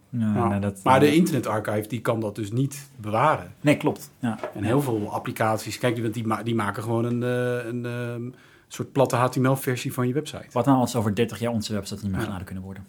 Ja, 0.10 0.34
Ja. 0.36 0.48
nee, 0.48 0.60
dat, 0.60 0.80
Maar 0.84 1.00
de 1.00 1.16
Internet 1.16 1.48
Archive 1.48 1.88
die 1.88 2.02
kan 2.02 2.20
dat 2.20 2.36
dus 2.36 2.52
niet 2.52 2.90
bewaren. 2.96 3.54
Nee, 3.62 3.78
klopt. 3.78 4.12
Ja. 4.20 4.40
En 4.56 4.64
heel 4.64 4.82
veel 4.82 5.12
applicaties, 5.12 5.78
kijk, 5.78 6.02
want 6.02 6.14
die, 6.14 6.28
ma- 6.28 6.44
die 6.44 6.56
maken 6.56 6.84
gewoon 6.84 7.06
een, 7.06 7.24
eh, 7.24 7.66
een 7.68 7.86
ehm, 7.86 8.30
soort 8.68 8.92
platte 8.92 9.16
HTML-versie 9.16 9.94
van 9.94 10.08
je 10.08 10.14
website. 10.14 10.46
Wat 10.52 10.66
nou 10.66 10.78
als 10.78 10.96
over 10.96 11.16
30 11.16 11.40
jaar 11.40 11.52
onze 11.52 11.74
websites 11.74 12.02
niet 12.04 12.12
meer 12.12 12.20
Ja. 12.20 12.26
geladen 12.26 12.46
kunnen 12.46 12.64
worden? 12.64 12.86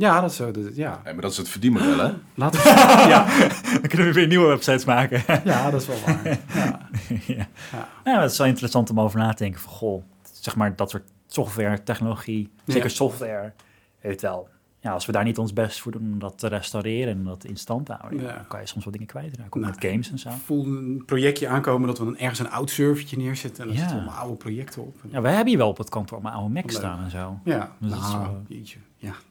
Ja, 0.00 0.20
dat 0.20 0.30
is 0.30 0.36
zo. 0.36 0.50
dat- 0.50 0.76
ja. 0.76 1.00
nee, 1.04 1.12
maar 1.12 1.22
dat 1.22 1.30
is 1.30 1.36
het 1.36 1.48
verdienmodel, 1.48 1.98
hè? 1.98 2.12
Laten 2.34 2.60
we 2.62 2.68
ja, 3.08 3.24
Dan 3.72 3.88
kunnen 3.88 4.06
we 4.06 4.12
weer 4.12 4.26
nieuwe 4.26 4.46
websites 4.46 4.84
maken. 4.84 5.22
ja, 5.44 5.70
dat 5.70 5.80
is 5.80 5.86
wel 5.86 5.96
waar. 6.06 6.24
Ja. 6.54 6.86
ja. 7.26 7.46
Ja. 7.72 7.88
ja, 8.04 8.20
dat 8.20 8.30
is 8.30 8.38
wel 8.38 8.46
interessant 8.46 8.90
om 8.90 9.00
over 9.00 9.18
na 9.18 9.30
te 9.32 9.42
denken. 9.42 9.60
Van, 9.60 9.72
goh, 9.72 10.02
zeg 10.32 10.56
maar 10.56 10.76
dat 10.76 10.90
soort 10.90 11.10
software, 11.26 11.82
technologie, 11.82 12.50
zeker 12.66 12.82
Ja. 12.88 12.88
software, 12.94 13.52
weet 14.00 14.20
wel. 14.22 14.48
Ja, 14.82 14.92
als 14.92 15.06
we 15.06 15.12
daar 15.12 15.24
niet 15.24 15.38
ons 15.38 15.52
best 15.52 15.80
voor 15.80 15.92
doen 15.92 16.02
om 16.12 16.18
dat 16.18 16.38
te 16.38 16.46
restaureren 16.48 17.12
en 17.18 17.24
dat 17.24 17.44
in 17.44 17.56
stand 17.56 17.86
te 17.86 17.92
houden, 17.92 18.20
Ja. 18.20 18.34
dan 18.34 18.46
kan 18.46 18.60
je 18.60 18.66
soms 18.66 18.84
wat 18.84 18.92
dingen 18.92 19.08
kwijtraken. 19.08 19.60
Nou, 19.60 19.72
met 19.74 19.84
games 19.90 20.10
en 20.10 20.18
zo. 20.18 20.28
Ik 20.28 20.34
voel 20.44 20.64
een 20.66 21.02
projectje 21.06 21.48
aankomen 21.48 21.86
dat 21.88 21.98
we 21.98 22.04
dan 22.04 22.18
ergens 22.18 22.38
een 22.38 22.50
oud 22.50 22.70
servertje 22.70 23.16
neerzetten. 23.16 23.60
En 23.62 23.66
dan 23.68 23.76
Ja. 23.76 23.82
zitten 23.82 23.98
allemaal 24.00 24.20
oude 24.20 24.36
projecten 24.36 24.82
op. 24.82 24.96
Ja, 25.10 25.20
wij 25.20 25.30
hebben 25.30 25.48
hier 25.48 25.58
wel 25.58 25.68
op 25.68 25.78
het 25.78 25.88
kantoor 25.88 26.22
maar 26.22 26.32
oude 26.32 26.52
Mac 26.54 26.70
staan 26.70 27.04
en 27.04 27.10
zo. 27.10 27.38
Ja, 27.44 27.72
Dus 27.78 27.90
dat 27.90 27.98
is 28.00 28.08
nou, 28.08 28.22
wel- 28.22 28.42
jeetje. 28.48 28.78
Ja, 28.96 29.08
Het 29.08 29.16
wel 29.16 29.29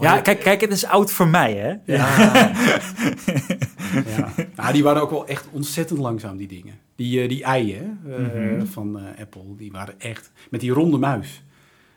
Ja, 0.00 0.20
kijk, 0.20 0.40
kijk, 0.40 0.60
het 0.60 0.72
is 0.72 0.84
oud 0.84 1.10
voor 1.12 1.28
mij, 1.28 1.52
hè? 1.54 1.94
Ja. 1.94 2.16
ja. 4.16 4.32
Nou, 4.56 4.72
die 4.72 4.82
waren 4.82 5.02
ook 5.02 5.10
wel 5.10 5.26
echt 5.26 5.46
ontzettend 5.50 5.98
langzaam, 5.98 6.36
die 6.36 6.48
dingen. 6.48 6.78
Die, 6.96 7.20
eh, 7.22 7.28
die 7.28 7.42
eieren 7.44 8.00
eh, 8.08 8.18
Mhm. 8.52 8.66
van 8.66 8.98
eh, 8.98 9.20
Apple, 9.20 9.42
die 9.56 9.70
waren 9.72 10.00
echt... 10.00 10.32
Met 10.50 10.60
die 10.60 10.70
ronde 10.70 10.98
muis. 10.98 11.42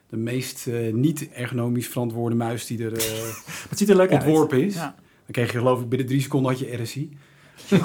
De 0.09 0.17
meest 0.17 0.67
eh, 0.67 0.93
niet 0.93 1.29
ergonomisch 1.31 1.87
verantwoorde 1.87 2.35
muis 2.35 2.65
die 2.65 2.83
er 2.83 2.93
eh, 2.93 3.03
Het 3.69 3.77
ziet 3.77 3.89
er 3.89 3.95
leuk 3.95 4.11
uit. 4.11 4.23
ontworpen 4.23 4.63
is. 4.65 4.73
Ja. 4.73 4.95
Dan 5.05 5.31
kreeg 5.31 5.51
je 5.51 5.57
geloof 5.57 5.81
ik 5.81 5.89
binnen 5.89 6.07
drie 6.07 6.21
seconden 6.21 6.51
had 6.51 6.59
je 6.59 6.81
RSI. 6.83 7.17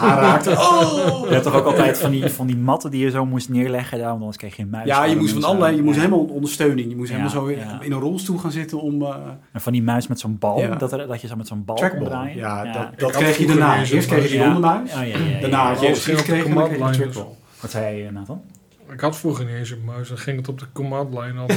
Oh! 0.49 1.25
Je 1.27 1.33
hebt 1.33 1.43
toch 1.45 1.55
ook 1.55 1.65
altijd 1.67 1.99
van 1.99 2.11
die, 2.11 2.29
van 2.29 2.47
die 2.47 2.57
matten 2.57 2.91
die 2.91 3.05
je 3.05 3.11
zo 3.11 3.27
moest 3.27 3.49
neerleggen, 3.49 3.99
daar, 3.99 4.07
want 4.09 4.19
anders 4.21 4.37
kreeg 4.37 4.57
je 4.57 4.63
een 4.63 4.71
muis. 4.71 4.87
Ja, 4.87 5.05
je 5.05 5.17
moest 5.17 5.33
van 5.33 5.45
allerlei, 5.45 5.77
je 5.77 5.83
moest 5.83 5.97
Ja. 5.97 6.03
helemaal 6.03 6.25
ondersteuning. 6.25 6.89
Je 6.91 6.97
moest 6.97 7.11
Ja, 7.11 7.17
helemaal 7.17 7.37
zo 7.43 7.47
in, 7.47 7.59
ja. 7.59 7.79
in 7.81 7.93
een 7.93 7.99
rolstoel 8.01 8.39
gaan 8.39 8.51
zitten 8.53 8.81
om... 8.81 9.03
eh 9.03 9.09
En 9.53 9.61
van 9.61 9.73
die 9.73 9.83
muis 9.83 10.07
met 10.07 10.21
zo'n 10.21 10.37
bal, 10.39 10.59
Ja. 10.61 10.75
dat, 10.75 10.93
er, 10.93 11.07
dat 11.07 11.21
je 11.21 11.27
zo 11.27 11.37
met 11.37 11.47
zo'n 11.47 11.65
bal 11.65 11.77
kon 11.77 11.85
trackball. 11.87 12.09
draaien. 12.09 12.37
Ja, 12.37 12.73
dat, 12.73 12.99
dat 12.99 13.11
kreeg 13.11 13.37
je 13.39 13.47
daarna. 13.47 13.77
Eerst 13.79 14.07
kreeg 14.09 14.23
je 14.23 14.29
die 14.29 14.45
ronde 14.45 14.61
muis. 14.61 14.91
Oh, 14.93 15.41
Daarna 15.41 15.67
had 15.69 15.81
je 15.81 15.87
Ja, 15.87 15.93
RSI 15.93 16.01
ging 16.03 16.19
op 16.19 16.25
de 16.27 16.33
gekregen 16.33 16.51
en 16.51 16.55
dan 16.57 16.65
kreeg 16.65 16.69
je 16.69 16.71
command 16.71 16.71
de 16.71 16.79
line 16.79 16.91
trackball. 17.13 17.35
Wat 17.61 17.71
zei 17.71 18.03
je, 18.03 18.11
Nathan? 18.11 18.41
Ik 18.93 19.01
had 19.01 19.17
vroeger 19.19 19.45
niet 19.45 19.55
eens 19.55 19.71
een 19.71 19.85
muis, 19.85 20.09
dan 20.09 20.19
ging 20.19 20.37
het 20.37 20.49
op 20.49 20.59
de 20.59 20.67
command 20.73 21.15
line 21.15 21.41
al. 21.41 21.47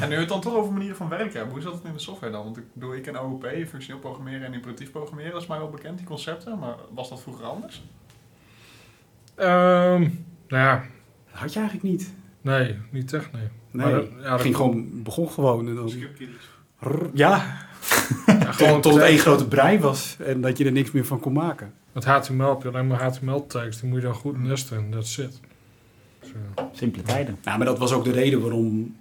En 0.00 0.08
nu 0.08 0.14
we 0.14 0.20
het 0.20 0.28
dan 0.28 0.40
toch 0.40 0.54
over 0.54 0.72
manieren 0.72 0.96
van 0.96 1.08
werken 1.08 1.32
hebben, 1.32 1.52
hoe 1.52 1.62
zat 1.62 1.72
het 1.74 1.84
in 1.84 1.92
de 1.92 1.98
software 1.98 2.32
dan? 2.32 2.44
Want 2.44 2.56
ik 2.56 2.62
bedoel, 2.72 2.94
ik 2.94 3.02
ken 3.02 3.20
OOP, 3.20 3.46
functioneel 3.68 4.00
programmeren 4.00 4.42
en 4.46 4.52
imperatief 4.54 4.90
programmeren, 4.90 5.32
dat 5.32 5.42
is 5.42 5.46
mij 5.48 5.58
wel 5.58 5.70
bekend, 5.70 5.98
die 5.98 6.06
concepten, 6.06 6.58
maar 6.58 6.74
was 6.94 7.08
dat 7.08 7.20
vroeger 7.22 7.44
anders? 7.44 7.82
Ehm, 9.34 10.00
nou 10.48 10.64
ja, 10.64 10.84
Dat 11.30 11.40
had 11.40 11.52
je 11.52 11.58
eigenlijk 11.58 11.88
niet. 11.90 12.14
nee, 12.40 12.78
niet 12.90 13.12
echt, 13.12 13.32
nee. 13.32 13.42
Nee, 13.70 13.86
Maar 13.86 13.94
dat- 13.94 14.08
ja, 14.22 14.30
dat 14.30 14.40
ging 14.40 14.56
gewoon, 14.56 15.02
begon 15.02 15.30
gewoon. 15.30 15.68
En 15.68 15.74
dan. 15.74 15.92
Rrr, 16.78 17.10
ja, 17.14 17.56
Ja, 18.26 18.50
tot, 18.56 18.82
tot 18.82 18.94
het 18.94 19.02
één 19.02 19.18
grote 19.18 19.48
brei 19.48 19.78
was 19.78 20.16
en 20.24 20.40
dat 20.40 20.58
je 20.58 20.64
er 20.64 20.72
niks 20.72 20.90
meer 20.90 21.04
van 21.06 21.20
kon 21.20 21.32
maken. 21.32 21.72
Met 21.92 22.04
HTML 22.04 22.48
heb 22.48 22.62
je 22.62 22.68
alleen 22.68 22.86
maar 22.86 23.02
HTML-tags, 23.02 23.80
die 23.80 23.88
moet 23.88 24.00
je 24.00 24.06
dan 24.06 24.14
goed 24.14 24.42
nesten 24.42 24.76
en 24.76 24.90
that's 24.90 25.18
it. 25.18 25.40
Dus, 26.20 26.30
ja. 26.56 26.70
Simpele 26.72 27.02
tijden. 27.02 27.38
Ja, 27.42 27.56
maar 27.56 27.66
dat 27.66 27.78
was 27.78 27.92
ook 27.92 28.04
de 28.04 28.12
reden 28.12 28.40
waarom 28.40 28.96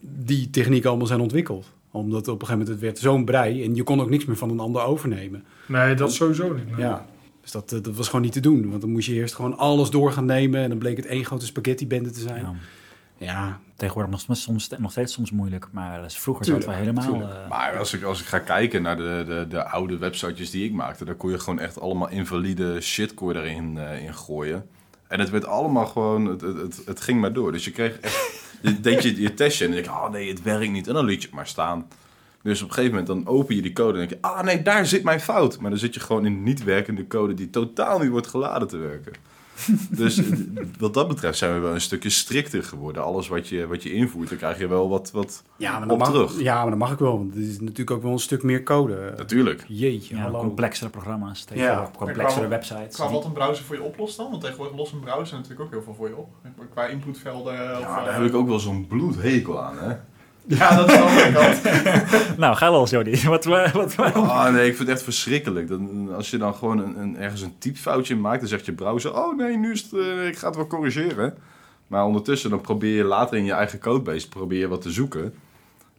die 0.00 0.50
technieken 0.50 0.88
allemaal 0.88 1.06
zijn 1.06 1.20
ontwikkeld. 1.20 1.66
Omdat 1.90 2.28
op 2.28 2.40
een 2.40 2.46
gegeven 2.46 2.58
moment 2.58 2.68
het 2.68 2.80
werd 2.80 2.98
zo'n 2.98 3.24
brei 3.24 3.64
en 3.64 3.74
je 3.74 3.82
kon 3.82 4.00
ook 4.00 4.10
niks 4.10 4.24
meer 4.24 4.36
van 4.36 4.50
een 4.50 4.60
ander 4.60 4.82
overnemen. 4.82 5.44
Nee, 5.66 5.94
dat 5.94 6.12
sowieso 6.12 6.54
niet. 6.54 6.70
nee. 6.70 6.80
Ja. 6.80 7.06
Dus 7.40 7.50
dat, 7.50 7.72
eh, 7.72 7.82
dat 7.82 7.96
was 7.96 8.06
gewoon 8.06 8.22
niet 8.22 8.32
te 8.32 8.40
doen. 8.40 8.68
Want 8.68 8.80
dan 8.80 8.90
moest 8.90 9.06
je 9.06 9.14
eerst 9.14 9.34
gewoon 9.34 9.56
alles 9.56 9.90
door 9.90 10.12
gaan 10.12 10.24
nemen 10.24 10.60
en 10.60 10.68
dan 10.68 10.78
bleek 10.78 10.96
het 10.96 11.06
één 11.06 11.24
grote 11.24 11.46
spaghetti-bende 11.46 12.10
te 12.10 12.20
zijn. 12.20 12.42
Ja. 12.42 12.54
Ja, 13.18 13.58
Tegenwoordig 13.76 14.10
nog, 14.12 14.20
soms- 14.20 14.42
soms, 14.42 14.68
nog 14.78 14.90
steeds 14.90 15.12
soms 15.12 15.30
moeilijk, 15.30 15.66
maar 15.70 16.04
is 16.04 16.18
vroeger 16.18 16.44
zat 16.44 16.64
wel 16.64 16.74
helemaal... 16.74 17.22
eh, 17.22 17.48
Maar 17.48 17.78
als 17.78 17.92
ik, 17.94 18.02
als 18.02 18.20
ik 18.20 18.26
ga 18.26 18.38
kijken 18.38 18.82
naar 18.82 18.96
de, 18.96 19.24
de, 19.26 19.46
de 19.48 19.64
oude 19.64 19.98
websitejes 19.98 20.50
die 20.50 20.64
ik 20.64 20.72
maakte, 20.72 21.04
dan 21.04 21.16
kon 21.16 21.30
je 21.30 21.38
gewoon 21.38 21.58
echt 21.58 21.80
allemaal 21.80 22.08
invalide 22.08 22.80
shit 22.80 23.14
kon 23.14 23.32
je 23.32 23.38
erin 23.38 23.78
eh, 23.78 24.04
in 24.04 24.14
gooien. 24.14 24.68
En 25.08 25.20
het 25.20 25.30
werd 25.30 25.46
allemaal 25.46 25.86
gewoon, 25.86 26.24
het, 26.26 26.40
het, 26.40 26.56
het, 26.56 26.82
het 26.86 27.00
ging 27.00 27.20
maar 27.20 27.32
door. 27.32 27.52
Dus 27.52 27.64
je 27.64 27.70
kreeg 27.70 27.98
echt, 27.98 28.42
je 28.62 28.80
deed 28.80 29.02
je, 29.02 29.20
je 29.20 29.34
testje 29.34 29.64
en 29.64 29.70
dan 29.72 29.82
denk 29.82 29.94
je, 29.94 30.00
oh 30.02 30.10
nee, 30.10 30.28
het 30.28 30.42
werkt 30.42 30.70
niet. 30.70 30.86
En 30.88 30.94
dan 30.94 31.04
liet 31.04 31.20
je 31.20 31.26
het 31.26 31.36
maar 31.36 31.46
staan. 31.46 31.86
Dus 32.42 32.62
op 32.62 32.68
een 32.68 32.74
gegeven 32.74 32.98
moment 32.98 33.24
dan 33.24 33.34
open 33.34 33.54
je 33.54 33.62
die 33.62 33.72
code 33.72 33.92
en 33.92 33.98
denk 34.08 34.10
je, 34.10 34.28
ah 34.28 34.42
nee, 34.42 34.62
daar 34.62 34.86
zit 34.86 35.02
mijn 35.02 35.20
fout. 35.20 35.58
Maar 35.60 35.70
dan 35.70 35.78
zit 35.78 35.94
je 35.94 36.00
gewoon 36.00 36.26
in 36.26 36.42
niet 36.42 36.64
werkende 36.64 37.06
code 37.06 37.34
die 37.34 37.50
totaal 37.50 37.98
niet 37.98 38.10
wordt 38.10 38.26
geladen 38.26 38.68
te 38.68 38.76
werken. 38.76 39.12
Dus 39.90 40.18
eh, 40.18 40.24
wat 40.78 40.94
dat 40.94 41.08
betreft 41.08 41.38
zijn 41.38 41.54
we 41.54 41.58
wel 41.58 41.74
een 41.74 41.80
stukje 41.80 42.10
strikter 42.10 42.62
geworden. 42.64 43.04
Alles 43.04 43.28
wat 43.28 43.48
je, 43.48 43.66
wat 43.66 43.82
je 43.82 43.92
invoert, 43.92 44.28
dan 44.28 44.38
krijg 44.38 44.58
je 44.58 44.68
wel 44.68 44.88
wat, 44.88 45.10
wat 45.10 45.42
ja, 45.56 45.78
maar 45.78 45.88
op 45.88 45.98
mag, 45.98 46.08
terug. 46.10 46.40
ja, 46.40 46.60
maar 46.60 46.70
dat 46.70 46.78
mag 46.78 46.92
ik 46.92 46.98
wel. 46.98 47.16
Want 47.18 47.34
het 47.34 47.44
is 47.44 47.60
natuurlijk 47.60 47.90
ook 47.90 48.02
wel 48.02 48.12
een 48.12 48.18
stuk 48.18 48.42
meer 48.42 48.62
code. 48.62 49.14
Natuurlijk. 49.16 49.64
Jeetje, 49.68 50.14
ja, 50.16 50.22
hallo. 50.22 50.38
complexere 50.38 50.90
programma's, 50.90 51.44
tegenwoordig, 51.44 51.90
complexere 51.90 52.40
qua- 52.40 52.48
websites. 52.48 52.94
Qua 52.94 53.10
wat 53.10 53.24
een 53.24 53.32
browser 53.32 53.64
voor 53.64 53.76
je 53.76 53.82
oplost 53.82 54.16
dan? 54.16 54.30
Want 54.30 54.42
tegenwoordig 54.42 54.76
lost 54.76 54.92
een 54.92 55.00
browser 55.00 55.36
natuurlijk 55.36 55.60
ook 55.62 55.70
heel 55.70 55.82
veel 55.82 55.94
voor 55.94 56.08
je 56.08 56.16
op. 56.16 56.28
Qua 56.70 56.86
inputvelden. 56.86 57.52
of, 57.76 57.80
Ja, 57.80 58.04
daar 58.04 58.14
heb 58.20 58.24
ik 58.28 58.34
ook 58.34 58.48
wel 58.48 58.58
zo'n 58.58 58.86
bloedhekel 58.86 59.62
aan, 59.62 59.78
hè. 59.78 59.94
Ja, 60.48 60.76
dat 60.76 60.88
is 60.88 60.94
de 60.94 61.00
andere 61.00 61.32
kant. 61.38 62.38
Nou, 62.38 62.56
ga 62.56 62.70
wel, 62.70 62.86
Jody. 62.86 63.26
Wat, 63.26 63.44
wat, 63.44 63.94
wat, 63.94 64.14
Ah, 64.14 64.52
nee, 64.52 64.66
ik 64.68 64.76
vind 64.76 64.88
het 64.88 64.96
echt 64.96 65.02
verschrikkelijk. 65.02 65.68
Dan, 65.68 66.14
als 66.14 66.30
je 66.30 66.38
dan 66.38 66.54
gewoon 66.54 66.78
een, 66.78 66.98
een, 67.00 67.16
ergens 67.16 67.40
een 67.40 67.58
typfoutje 67.58 68.16
maakt, 68.16 68.40
dan 68.40 68.48
zegt 68.48 68.66
je 68.66 68.72
browser... 68.72 69.14
Oh 69.14 69.36
nee, 69.36 69.56
nu 69.56 69.72
is 69.72 69.82
het, 69.82 69.92
eh, 69.92 70.26
ik 70.26 70.38
ga 70.38 70.46
het 70.46 70.56
wel 70.56 70.66
corrigeren. 70.66 71.34
Maar 71.86 72.04
ondertussen 72.04 72.50
dan 72.50 72.60
probeer 72.60 72.96
je 72.96 73.04
later 73.04 73.36
in 73.36 73.44
je 73.44 73.52
eigen 73.52 73.78
codebase 73.78 74.28
probeer 74.28 74.58
je 74.58 74.68
wat 74.68 74.82
te 74.82 74.90
zoeken. 74.90 75.22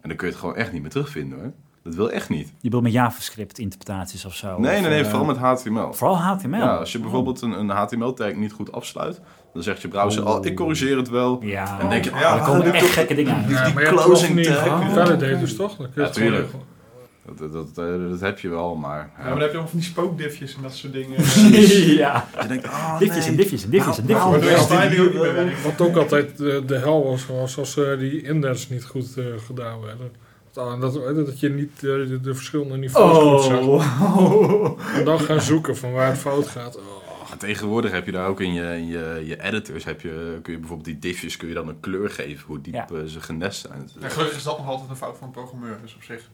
En 0.01 0.07
dan 0.09 0.15
kun 0.15 0.27
je 0.27 0.33
het 0.33 0.41
gewoon 0.41 0.55
echt 0.55 0.71
niet 0.71 0.81
meer 0.81 0.91
terugvinden, 0.91 1.39
hoor. 1.39 1.51
Dat 1.89 1.97
wil 1.97 2.11
echt 2.11 2.29
niet. 2.29 2.47
Je 2.47 2.53
bedoelt 2.61 2.83
met 2.83 2.91
JavaScript 2.91 3.59
interpretaties 3.59 4.25
of 4.25 4.35
zo? 4.35 4.47
Nee, 4.59 4.75
Of, 4.75 4.81
nee, 4.81 4.89
nee, 4.89 4.99
eh, 5.03 5.09
vooral 5.09 5.25
met 5.25 5.37
HTML. 5.37 5.93
Vooral 5.93 6.17
HTML? 6.17 6.57
Ja, 6.57 6.75
als 6.75 6.91
je 6.91 6.99
bijvoorbeeld 6.99 7.41
een, 7.41 7.51
een 7.59 7.69
HTML-tag 7.69 8.33
niet 8.33 8.51
goed 8.51 8.71
afsluit, 8.71 9.21
dan 9.53 9.63
zegt 9.63 9.81
je 9.81 9.87
browser 9.87 10.23
al, 10.23 10.45
ik 10.45 10.55
corrigeer 10.55 10.97
het 10.97 11.09
wel. 11.09 11.39
Ja, 11.43 11.71
En 11.73 11.79
dan 11.79 11.89
denk 11.89 12.03
je, 12.03 12.09
Ja, 12.09 12.15
ah, 12.33 12.35
er 12.39 12.45
komen 12.45 12.73
echt 12.73 12.79
toch- 12.85 12.93
gekke 12.93 13.15
dingen 13.15 13.35
uit. 13.35 13.49
Ja, 13.49 13.65
die 13.69 13.73
hebt 13.83 14.01
closing 14.01 14.43
tag. 14.45 14.93
validators, 14.93 15.55
toch? 15.55 15.75
Dan 15.75 15.85
kun 15.91 15.93
je 15.95 16.01
Ja, 16.01 16.07
het 16.07 16.17
gewoon 16.17 16.29
tuurlijk. 16.29 16.51
regelen. 16.51 16.77
Dat, 17.37 17.51
dat, 17.53 17.75
dat, 17.75 18.09
dat 18.09 18.19
heb 18.19 18.39
je 18.39 18.49
wel, 18.49 18.75
maar... 18.75 18.97
Ja, 19.17 19.23
maar 19.23 19.29
dan 19.29 19.39
heb 19.39 19.39
je 19.39 19.57
allemaal 19.57 19.67
van 19.69 19.79
die 19.79 19.87
spookdifjes 19.87 20.55
en 20.55 20.61
dat 20.61 20.75
soort 20.75 20.93
dingen. 20.93 21.17
ja, 22.03 22.27
Je 22.41 22.47
denkt, 22.47 22.67
ah, 22.67 22.99
diffjes 22.99 23.23
en 23.25 23.29
nee. 23.35 23.41
diffjes 23.41 23.63
en 23.63 23.69
diffjes 23.69 23.97
en 23.97 24.15
ook 24.15 24.29
niet 24.89 25.13
meer 25.13 25.33
werkt. 25.33 25.63
Wat 25.63 25.81
ook 25.87 25.95
altijd 25.95 26.37
de, 26.37 26.63
de 26.65 26.75
hel 26.77 27.03
was, 27.03 27.25
was 27.25 27.57
als 27.57 27.77
eh, 27.77 27.97
die 27.99 28.21
indents 28.21 28.69
niet 28.69 28.85
goed 28.85 29.17
eh, 29.17 29.25
gedaan 29.45 29.81
werden. 29.81 30.11
Dat, 30.79 30.93
dat, 30.93 31.15
dat 31.25 31.39
je 31.39 31.49
niet 31.49 31.75
eh, 31.75 31.81
de, 31.81 32.19
de 32.21 32.33
verschillende 32.35 32.77
niveaus 32.77 33.17
goed 33.17 33.43
zag. 33.43 33.59
Oh. 33.65 34.79
En 34.95 35.05
dan 35.05 35.19
gaan 35.19 35.41
zoeken 35.41 35.77
van 35.77 35.91
waar 35.91 36.07
het 36.09 36.17
fout 36.17 36.47
gaat. 36.47 36.77
Oh. 36.77 36.83
Tegenwoordig 37.37 37.91
heb 37.91 38.05
je 38.05 38.11
daar 38.11 38.27
ook 38.27 38.41
in 38.41 38.53
je, 38.53 38.75
in 38.77 38.87
je, 38.87 39.21
je 39.25 39.41
editors, 39.43 39.83
heb 39.83 40.01
je, 40.01 40.39
kun 40.41 40.53
je 40.53 40.59
bijvoorbeeld 40.59 40.87
die 40.87 40.99
diffjes 40.99 41.37
kun 41.37 41.47
je 41.47 41.53
dan 41.53 41.67
een 41.67 41.79
kleur 41.79 42.09
geven, 42.09 42.45
hoe 42.47 42.61
diep 42.61 42.73
Ja. 42.73 42.87
eh, 42.93 43.03
ze 43.05 43.21
genest 43.21 43.61
zijn. 43.67 43.89
Ja, 43.99 44.09
gelukkig 44.09 44.37
is 44.37 44.43
dat 44.43 44.57
nog 44.57 44.67
altijd 44.67 44.89
een 44.89 44.95
fout 44.95 45.17
van 45.17 45.27
een 45.27 45.33
programmeur, 45.33 45.77
dus 45.81 45.95
op 45.95 46.03
zich. 46.03 46.29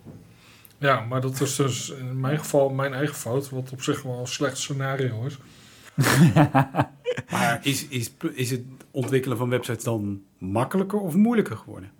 Ja, 0.77 0.99
maar 1.01 1.21
dat 1.21 1.41
is 1.41 1.55
dus 1.55 1.89
in 1.89 2.19
mijn 2.19 2.39
geval 2.39 2.69
mijn 2.69 2.93
eigen 2.93 3.15
fout, 3.15 3.49
wat 3.49 3.71
op 3.71 3.81
zich 3.81 4.01
wel 4.01 4.19
een 4.19 4.27
slecht 4.27 4.57
scenario 4.57 5.25
is. 5.25 5.37
Maar 7.31 7.59
is, 7.63 7.87
is, 7.87 8.11
is 8.33 8.51
het 8.51 8.61
ontwikkelen 8.91 9.37
van 9.37 9.49
websites 9.49 9.83
dan 9.83 10.21
makkelijker 10.37 10.99
of 10.99 11.15
moeilijker 11.15 11.57
geworden? 11.57 11.91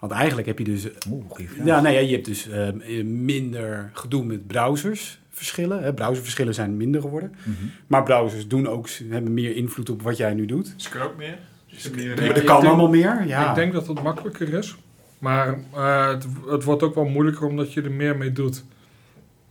Want 0.00 0.12
eigenlijk 0.12 0.46
heb 0.46 0.58
je 0.58 0.64
dus... 0.64 0.86
Oeh, 1.10 1.24
goeie 1.28 1.48
vraag. 1.50 1.66
Ja, 1.66 1.80
nee, 1.80 2.06
je 2.08 2.12
hebt 2.14 2.24
dus 2.26 2.48
eh, 2.48 2.68
minder 3.04 3.90
gedoe 3.92 4.24
met 4.24 4.46
browsersverschillen. 4.46 5.82
Hè. 5.82 5.94
Browserverschillen 5.94 6.54
zijn 6.54 6.76
minder 6.76 7.00
geworden. 7.00 7.34
Mhm. 7.42 7.52
Maar 7.86 8.02
browsers 8.02 8.48
doen 8.48 8.66
ook, 8.68 8.88
hebben 9.08 9.34
meer 9.34 9.56
invloed 9.56 9.90
op 9.90 10.02
wat 10.02 10.16
jij 10.16 10.34
nu 10.34 10.46
doet. 10.46 10.72
Dus 10.76 10.86
ik 10.86 11.00
ook 11.02 11.16
meer. 11.16 11.38
Dus 11.70 11.86
ik 11.86 11.96
meer 11.96 12.06
Maar 12.08 12.18
ik 12.18 12.26
dat 12.26 12.34
denk- 12.34 12.46
kan 12.46 12.66
allemaal 12.66 12.88
meer. 12.88 13.26
Ja. 13.26 13.48
Ik 13.48 13.54
denk 13.54 13.72
dat 13.72 13.86
het 13.86 14.02
makkelijker 14.02 14.52
is. 14.54 14.76
Maar 15.18 15.58
eh, 15.74 16.08
het, 16.08 16.26
het 16.48 16.64
wordt 16.64 16.82
ook 16.82 16.94
wel 16.94 17.04
moeilijker 17.04 17.46
omdat 17.46 17.72
je 17.72 17.82
er 17.82 17.92
meer 17.92 18.16
mee 18.16 18.32
doet. 18.32 18.64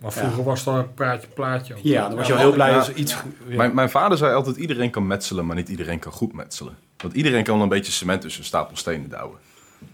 Maar 0.02 0.12
vroeger 0.14 0.38
Ja. 0.38 0.44
was 0.44 0.64
dat 0.64 0.76
een 0.76 0.94
praatje 0.94 1.28
plaatje. 1.34 1.74
ook. 1.76 1.80
ja, 1.84 2.08
dan 2.08 2.18
was 2.18 2.28
je 2.28 2.34
Ja, 2.34 2.40
al 2.40 2.46
heel 2.46 2.54
blij 2.54 2.70
ja. 2.70 2.78
als 2.78 2.88
er 2.90 2.96
iets... 2.96 3.12
ja. 3.48 3.56
Mijn, 3.56 3.74
mijn 3.76 3.90
vader 3.90 4.18
zei 4.18 4.34
altijd, 4.34 4.56
iedereen 4.56 4.90
kan 4.90 5.08
metselen, 5.08 5.46
maar 5.46 5.56
niet 5.56 5.70
iedereen 5.70 6.00
kan 6.00 6.12
goed 6.12 6.34
metselen. 6.34 6.74
Want 6.98 7.14
iedereen 7.14 7.44
kan 7.44 7.54
wel 7.54 7.64
een 7.64 7.70
beetje 7.70 7.92
cement 7.92 8.22
tussen 8.22 8.42
een 8.42 8.48
stapel 8.48 8.78
stenen 8.78 9.10
douwen. 9.10 9.38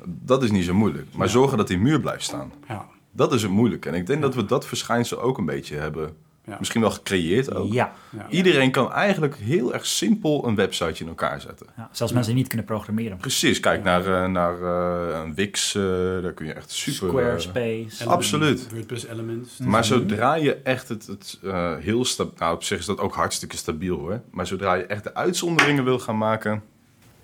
Dat 0.06 0.44
is 0.44 0.52
niet 0.52 0.66
zo 0.66 0.74
moeilijk. 0.74 1.06
Maar 1.16 1.26
Ja. 1.28 1.32
zorgen 1.34 1.58
dat 1.58 1.68
die 1.68 1.78
muur 1.80 2.00
blijft 2.00 2.24
staan, 2.24 2.52
Ja. 2.68 2.86
dat 3.12 3.34
is 3.34 3.42
het 3.42 3.52
moeilijke. 3.52 3.90
En 3.90 3.96
ik 3.96 4.08
denk 4.08 4.22
dat 4.22 4.36
we 4.36 4.46
dat 4.46 4.66
verschijnsel 4.66 5.22
ook 5.22 5.38
een 5.38 5.46
beetje 5.46 5.76
hebben, 5.76 6.10
Ja. 6.46 6.56
misschien 6.60 6.82
wel 6.82 6.92
gecreëerd 6.92 7.54
ook. 7.56 7.74
Ja. 7.74 7.94
Ja. 8.18 8.26
Iedereen 8.30 8.72
kan 8.72 8.92
eigenlijk 8.92 9.36
heel 9.36 9.74
erg 9.74 9.86
simpel 9.86 10.48
een 10.48 10.56
websiteje 10.56 11.04
in 11.04 11.08
elkaar 11.10 11.42
zetten. 11.42 11.68
ja, 11.78 11.90
zelfs 11.92 12.14
mensen 12.14 12.32
die 12.32 12.40
niet 12.40 12.48
kunnen 12.50 12.68
programmeren. 12.68 13.18
Precies, 13.18 13.60
kijk 13.60 13.84
naar, 13.84 14.06
eh, 14.24 14.30
naar 14.32 14.62
eh, 14.62 15.20
een 15.24 15.34
Wix, 15.36 15.76
eh, 15.76 15.82
daar 16.22 16.34
kun 16.34 16.46
je 16.46 16.54
echt 16.54 16.72
super... 16.72 17.08
Squarespace. 17.08 17.64
Element, 17.66 18.08
Absoluut. 18.08 18.72
WordPress 18.72 19.06
Elements. 19.06 19.58
maar 19.58 19.86
zodra 19.86 20.36
je 20.36 20.56
echt 20.56 20.90
het, 20.90 21.08
het 21.08 21.40
eh, 21.44 21.76
heel 21.78 22.06
stabiel... 22.06 22.34
Nou, 22.38 22.54
op 22.56 22.64
zich 22.64 22.80
is 22.80 22.86
dat 22.86 23.00
ook 23.00 23.16
hartstikke 23.16 23.58
stabiel 23.58 23.98
hoor. 23.98 24.22
Maar 24.32 24.48
zodra 24.48 24.74
je 24.74 24.86
echt 24.86 25.04
de 25.04 25.14
uitzonderingen 25.14 25.84
wil 25.84 26.00
gaan 26.00 26.18
maken... 26.18 26.64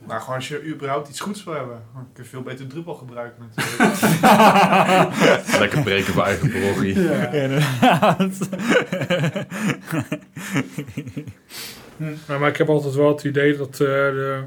Maar 0.08 0.20
gewoon 0.20 0.36
als 0.36 0.48
je 0.48 0.66
überhaupt 0.66 1.10
iets 1.10 1.20
goeds 1.20 1.44
wil 1.44 1.54
hebben, 1.54 1.82
dan 1.94 2.08
kun 2.14 2.24
je 2.24 2.30
veel 2.30 2.42
beter 2.42 2.68
Drupal 2.68 2.96
gebruiken 2.96 3.50
natuurlijk. 3.56 4.00
Lekker 5.60 5.82
breken 5.84 6.14
van 6.14 6.24
eigen 6.24 6.52
parochie. 6.52 6.96
Inderdaad. 7.32 8.50
Ja, 12.28 12.38
maar 12.38 12.50
ik 12.50 12.58
heb 12.58 12.70
altijd 12.70 12.94
wel 12.94 13.08
het 13.08 13.24
idee 13.24 13.58
dat, 13.58 13.72
eh, 13.72 13.78
de, 13.78 14.44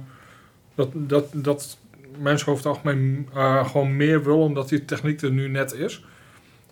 dat, 0.75 0.91
dat, 0.93 1.29
dat 1.33 1.79
mensen 2.19 2.49
over 2.49 2.65
het 2.65 2.77
algemeen 2.77 3.29
eh, 3.35 3.69
gewoon 3.69 3.97
meer 3.97 4.25
willen 4.25 4.39
omdat 4.39 4.69
die 4.69 4.85
techniek 4.85 5.23
er 5.23 5.31
nu 5.31 5.49
net 5.49 5.73
is. 5.73 6.05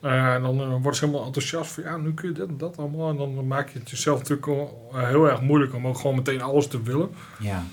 Eh, 0.01 0.35
en 0.35 0.43
dan 0.43 0.57
worden 0.57 0.95
ze 0.95 1.05
helemaal 1.05 1.27
enthousiast 1.27 1.73
van 1.73 1.83
ja, 1.83 1.97
nu 1.97 2.15
kun 2.15 2.29
je 2.29 2.35
dit 2.35 2.49
en 2.49 2.59
dat 2.59 2.79
allemaal. 2.79 3.11
En 3.11 3.17
dan 3.17 3.47
maak 3.47 3.69
je 3.69 3.79
het 3.79 3.91
jezelf 3.91 4.19
natuurlijk 4.19 4.47
al, 4.47 4.91
heel 4.93 5.29
erg 5.29 5.41
moeilijk 5.41 5.75
om 5.75 5.87
ook 5.87 5.97
gewoon 5.97 6.17
meteen 6.17 6.43
alles 6.43 6.67
te 6.67 6.83
willen. 6.83 7.11
Ja, 7.39 7.65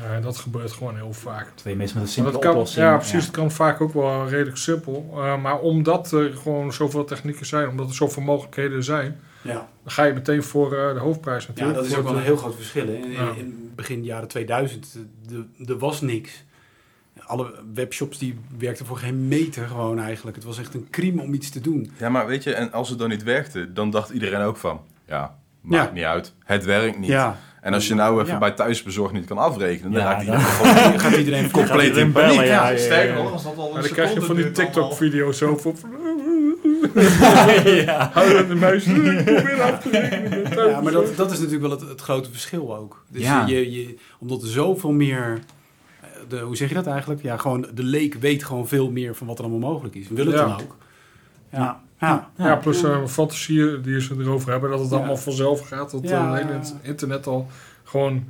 Eh, 0.00 0.22
dat 0.22 0.36
gebeurt 0.36 0.72
gewoon 0.72 0.94
heel 0.96 1.12
vaak. 1.12 1.48
twee 1.54 1.76
mensen 1.76 1.98
met 1.98 2.06
een 2.06 2.12
simpele 2.12 2.34
dat 2.36 2.44
kan, 2.44 2.52
oplossing. 2.54 2.84
ja, 2.86 2.96
precies. 2.96 3.22
Het 3.24 3.30
kan 3.30 3.50
vaak 3.50 3.80
ook 3.80 3.92
wel 3.92 4.28
redelijk 4.28 4.56
simpel. 4.56 5.10
Eh, 5.14 5.42
maar 5.42 5.58
omdat 5.58 6.12
er 6.12 6.32
gewoon 6.36 6.72
zoveel 6.72 7.04
technieken 7.04 7.46
zijn, 7.46 7.68
omdat 7.68 7.88
er 7.88 7.94
zoveel 7.94 8.22
mogelijkheden 8.22 8.84
zijn, 8.84 9.20
Ja. 9.42 9.52
dan 9.54 9.92
ga 9.92 10.04
je 10.04 10.12
meteen 10.12 10.42
voor 10.42 10.76
eh, 10.76 10.92
de 10.94 11.00
hoofdprijs 11.00 11.42
ja, 11.42 11.48
natuurlijk. 11.48 11.76
dat 11.78 11.86
is 11.86 11.96
ook 11.96 12.04
wel 12.04 12.16
een 12.16 12.22
heel 12.22 12.36
groot 12.36 12.54
verschil. 12.54 12.86
hè. 12.86 12.92
In, 12.92 13.10
Ja. 13.10 13.32
in 13.36 13.72
begin 13.74 14.04
jaren 14.04 14.28
2000, 14.28 14.96
de- 15.26 15.46
er 15.66 15.78
was 15.78 16.00
niks. 16.00 16.44
Alle 17.18 17.54
webshops 17.74 18.18
die 18.18 18.38
werkten 18.58 18.86
voor 18.86 18.96
geen 18.96 19.28
meter 19.28 19.66
gewoon 19.66 19.98
eigenlijk. 19.98 20.36
Het 20.36 20.44
was 20.44 20.58
echt 20.58 20.74
een 20.74 20.86
crime 20.90 21.22
om 21.22 21.34
iets 21.34 21.50
te 21.50 21.60
doen. 21.60 21.90
Ja, 21.98 22.08
maar 22.08 22.26
weet 22.26 22.42
je, 22.42 22.54
en 22.54 22.72
als 22.72 22.88
het 22.88 22.98
dan 22.98 23.08
niet 23.08 23.22
werkte, 23.22 23.72
dan 23.72 23.90
dacht 23.90 24.10
iedereen 24.10 24.40
ook 24.40 24.56
van... 24.56 24.80
Ja, 25.06 25.38
maakt 25.60 25.88
Ja. 25.88 25.94
niet 25.94 26.04
uit. 26.04 26.32
Het 26.44 26.64
werkt 26.64 26.98
niet. 26.98 27.08
Ja. 27.08 27.38
En 27.62 27.74
als 27.74 27.88
je 27.88 27.94
nou 27.94 28.20
even 28.20 28.32
Ja. 28.32 28.38
bij 28.38 28.50
thuisbezorgd 28.50 29.12
niet 29.12 29.24
kan 29.26 29.38
afrekenen, 29.38 29.92
dan 29.92 30.00
Ja, 30.00 30.06
raakt 30.12 30.26
dan- 30.26 30.36
iedereen 30.38 31.00
gaat 31.04 31.16
iedereen 31.16 31.50
compleet 31.60 31.78
in 31.80 31.84
iedereen 31.86 32.12
paniek. 32.12 32.30
bellen, 32.30 32.46
ja. 32.46 32.68
Ja, 32.70 32.76
sterker 32.78 33.14
nog, 33.14 33.32
als 33.32 33.42
dat 33.42 33.56
al 33.56 33.66
een 33.66 33.72
Maar 33.72 33.82
dan 33.82 33.90
krijg 33.90 34.14
je 34.14 34.20
van 34.20 34.36
die 34.36 34.50
TikTok-video's 34.50 35.38
zo 35.38 35.56
van... 35.62 35.74
ja. 37.64 38.10
Houden 38.12 38.48
de 38.48 38.54
muis. 38.54 38.86
Ik 38.86 39.24
probeer 39.24 39.62
af 39.62 39.78
te 39.82 39.90
rekenen. 39.90 40.68
Ja, 40.68 40.80
maar 40.80 40.92
dat, 40.92 41.16
dat 41.16 41.30
is 41.30 41.36
natuurlijk 41.38 41.62
wel 41.68 41.70
het, 41.80 41.88
het 41.88 42.00
grote 42.00 42.30
verschil 42.30 42.76
ook. 42.76 43.04
Dus 43.08 43.22
Ja. 43.22 43.46
je, 43.46 43.72
je, 43.72 43.96
omdat 44.18 44.42
er 44.42 44.48
zoveel 44.48 44.92
meer... 44.92 45.38
eh, 46.00 46.08
De, 46.28 46.38
hoe 46.38 46.56
zeg 46.56 46.68
je 46.68 46.74
dat 46.74 46.86
eigenlijk? 46.86 47.22
Ja, 47.22 47.36
gewoon 47.36 47.66
de 47.74 47.82
leek 47.82 48.14
weet 48.14 48.44
gewoon 48.44 48.68
veel 48.68 48.90
meer 48.90 49.14
van 49.14 49.26
wat 49.26 49.38
er 49.38 49.44
allemaal 49.44 49.70
mogelijk 49.72 49.94
is. 49.94 50.08
Wil 50.08 50.26
het 50.26 50.34
Ja. 50.34 50.40
dan 50.46 50.52
ook? 50.60 50.76
Ja. 51.52 51.80
Ja. 52.06 52.28
Ja, 52.36 52.56
plus 52.56 52.82
uh, 52.82 53.06
fantasie 53.06 53.80
die 53.80 54.00
ze 54.00 54.14
erover 54.18 54.50
hebben, 54.50 54.70
dat 54.70 54.80
het 54.80 54.90
Ja. 54.90 54.96
allemaal 54.96 55.16
vanzelf 55.16 55.68
gaat. 55.68 55.90
Dat 55.90 56.08
Ja. 56.08 56.26
eh, 56.26 56.32
het 56.32 56.42
hele 56.72 56.88
internet 56.90 57.26
al 57.26 57.46
gewoon, 57.84 58.24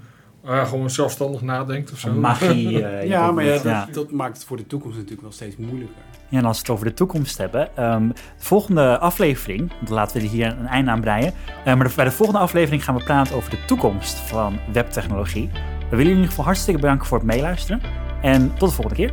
eh, 0.45 0.67
gewoon 0.67 0.91
zelfstandig 0.91 1.41
nadenkt 1.43 1.93
of 1.93 1.99
zo. 1.99 2.13
Magie. 2.13 2.83
eh, 2.87 3.09
Ja, 3.09 3.31
maar 3.33 3.45
ja, 3.45 3.59
dat, 3.59 3.95
dat 3.95 4.11
maakt 4.11 4.37
het 4.37 4.47
voor 4.47 4.57
de 4.57 4.67
toekomst 4.67 4.95
natuurlijk 4.97 5.23
wel 5.23 5.33
steeds 5.33 5.57
moeilijker. 5.57 5.97
Ja, 6.29 6.39
en 6.39 6.45
als 6.45 6.57
we 6.57 6.63
het 6.63 6.71
over 6.73 6.85
de 6.87 6.95
toekomst 6.95 7.39
hebben. 7.39 7.77
ehm, 7.77 8.09
de 8.09 8.15
volgende 8.37 8.99
aflevering, 8.99 9.73
want 9.77 9.89
laten 9.89 10.21
we 10.21 10.27
hier 10.27 10.47
een 10.59 10.67
einde 10.67 10.91
aan 10.91 11.01
breien. 11.01 11.33
Eh, 11.65 11.75
maar 11.75 11.89
de- 11.89 11.93
bij 11.97 12.05
de 12.05 12.11
volgende 12.11 12.41
aflevering 12.41 12.85
gaan 12.85 12.95
we 12.97 13.05
praten 13.05 13.37
over 13.37 13.51
de 13.51 13.65
toekomst 13.67 14.17
van 14.19 14.59
webtechnologie. 14.73 15.51
We 15.53 15.59
willen 15.59 15.89
jullie 15.91 16.05
in 16.11 16.15
ieder 16.15 16.29
geval 16.29 16.45
hartstikke 16.45 16.81
bedanken 16.81 17.07
voor 17.07 17.19
het 17.19 17.27
meeluisteren. 17.27 17.81
En 18.23 18.49
tot 18.59 18.69
de 18.69 18.75
volgende 18.75 18.95
keer. 18.97 19.13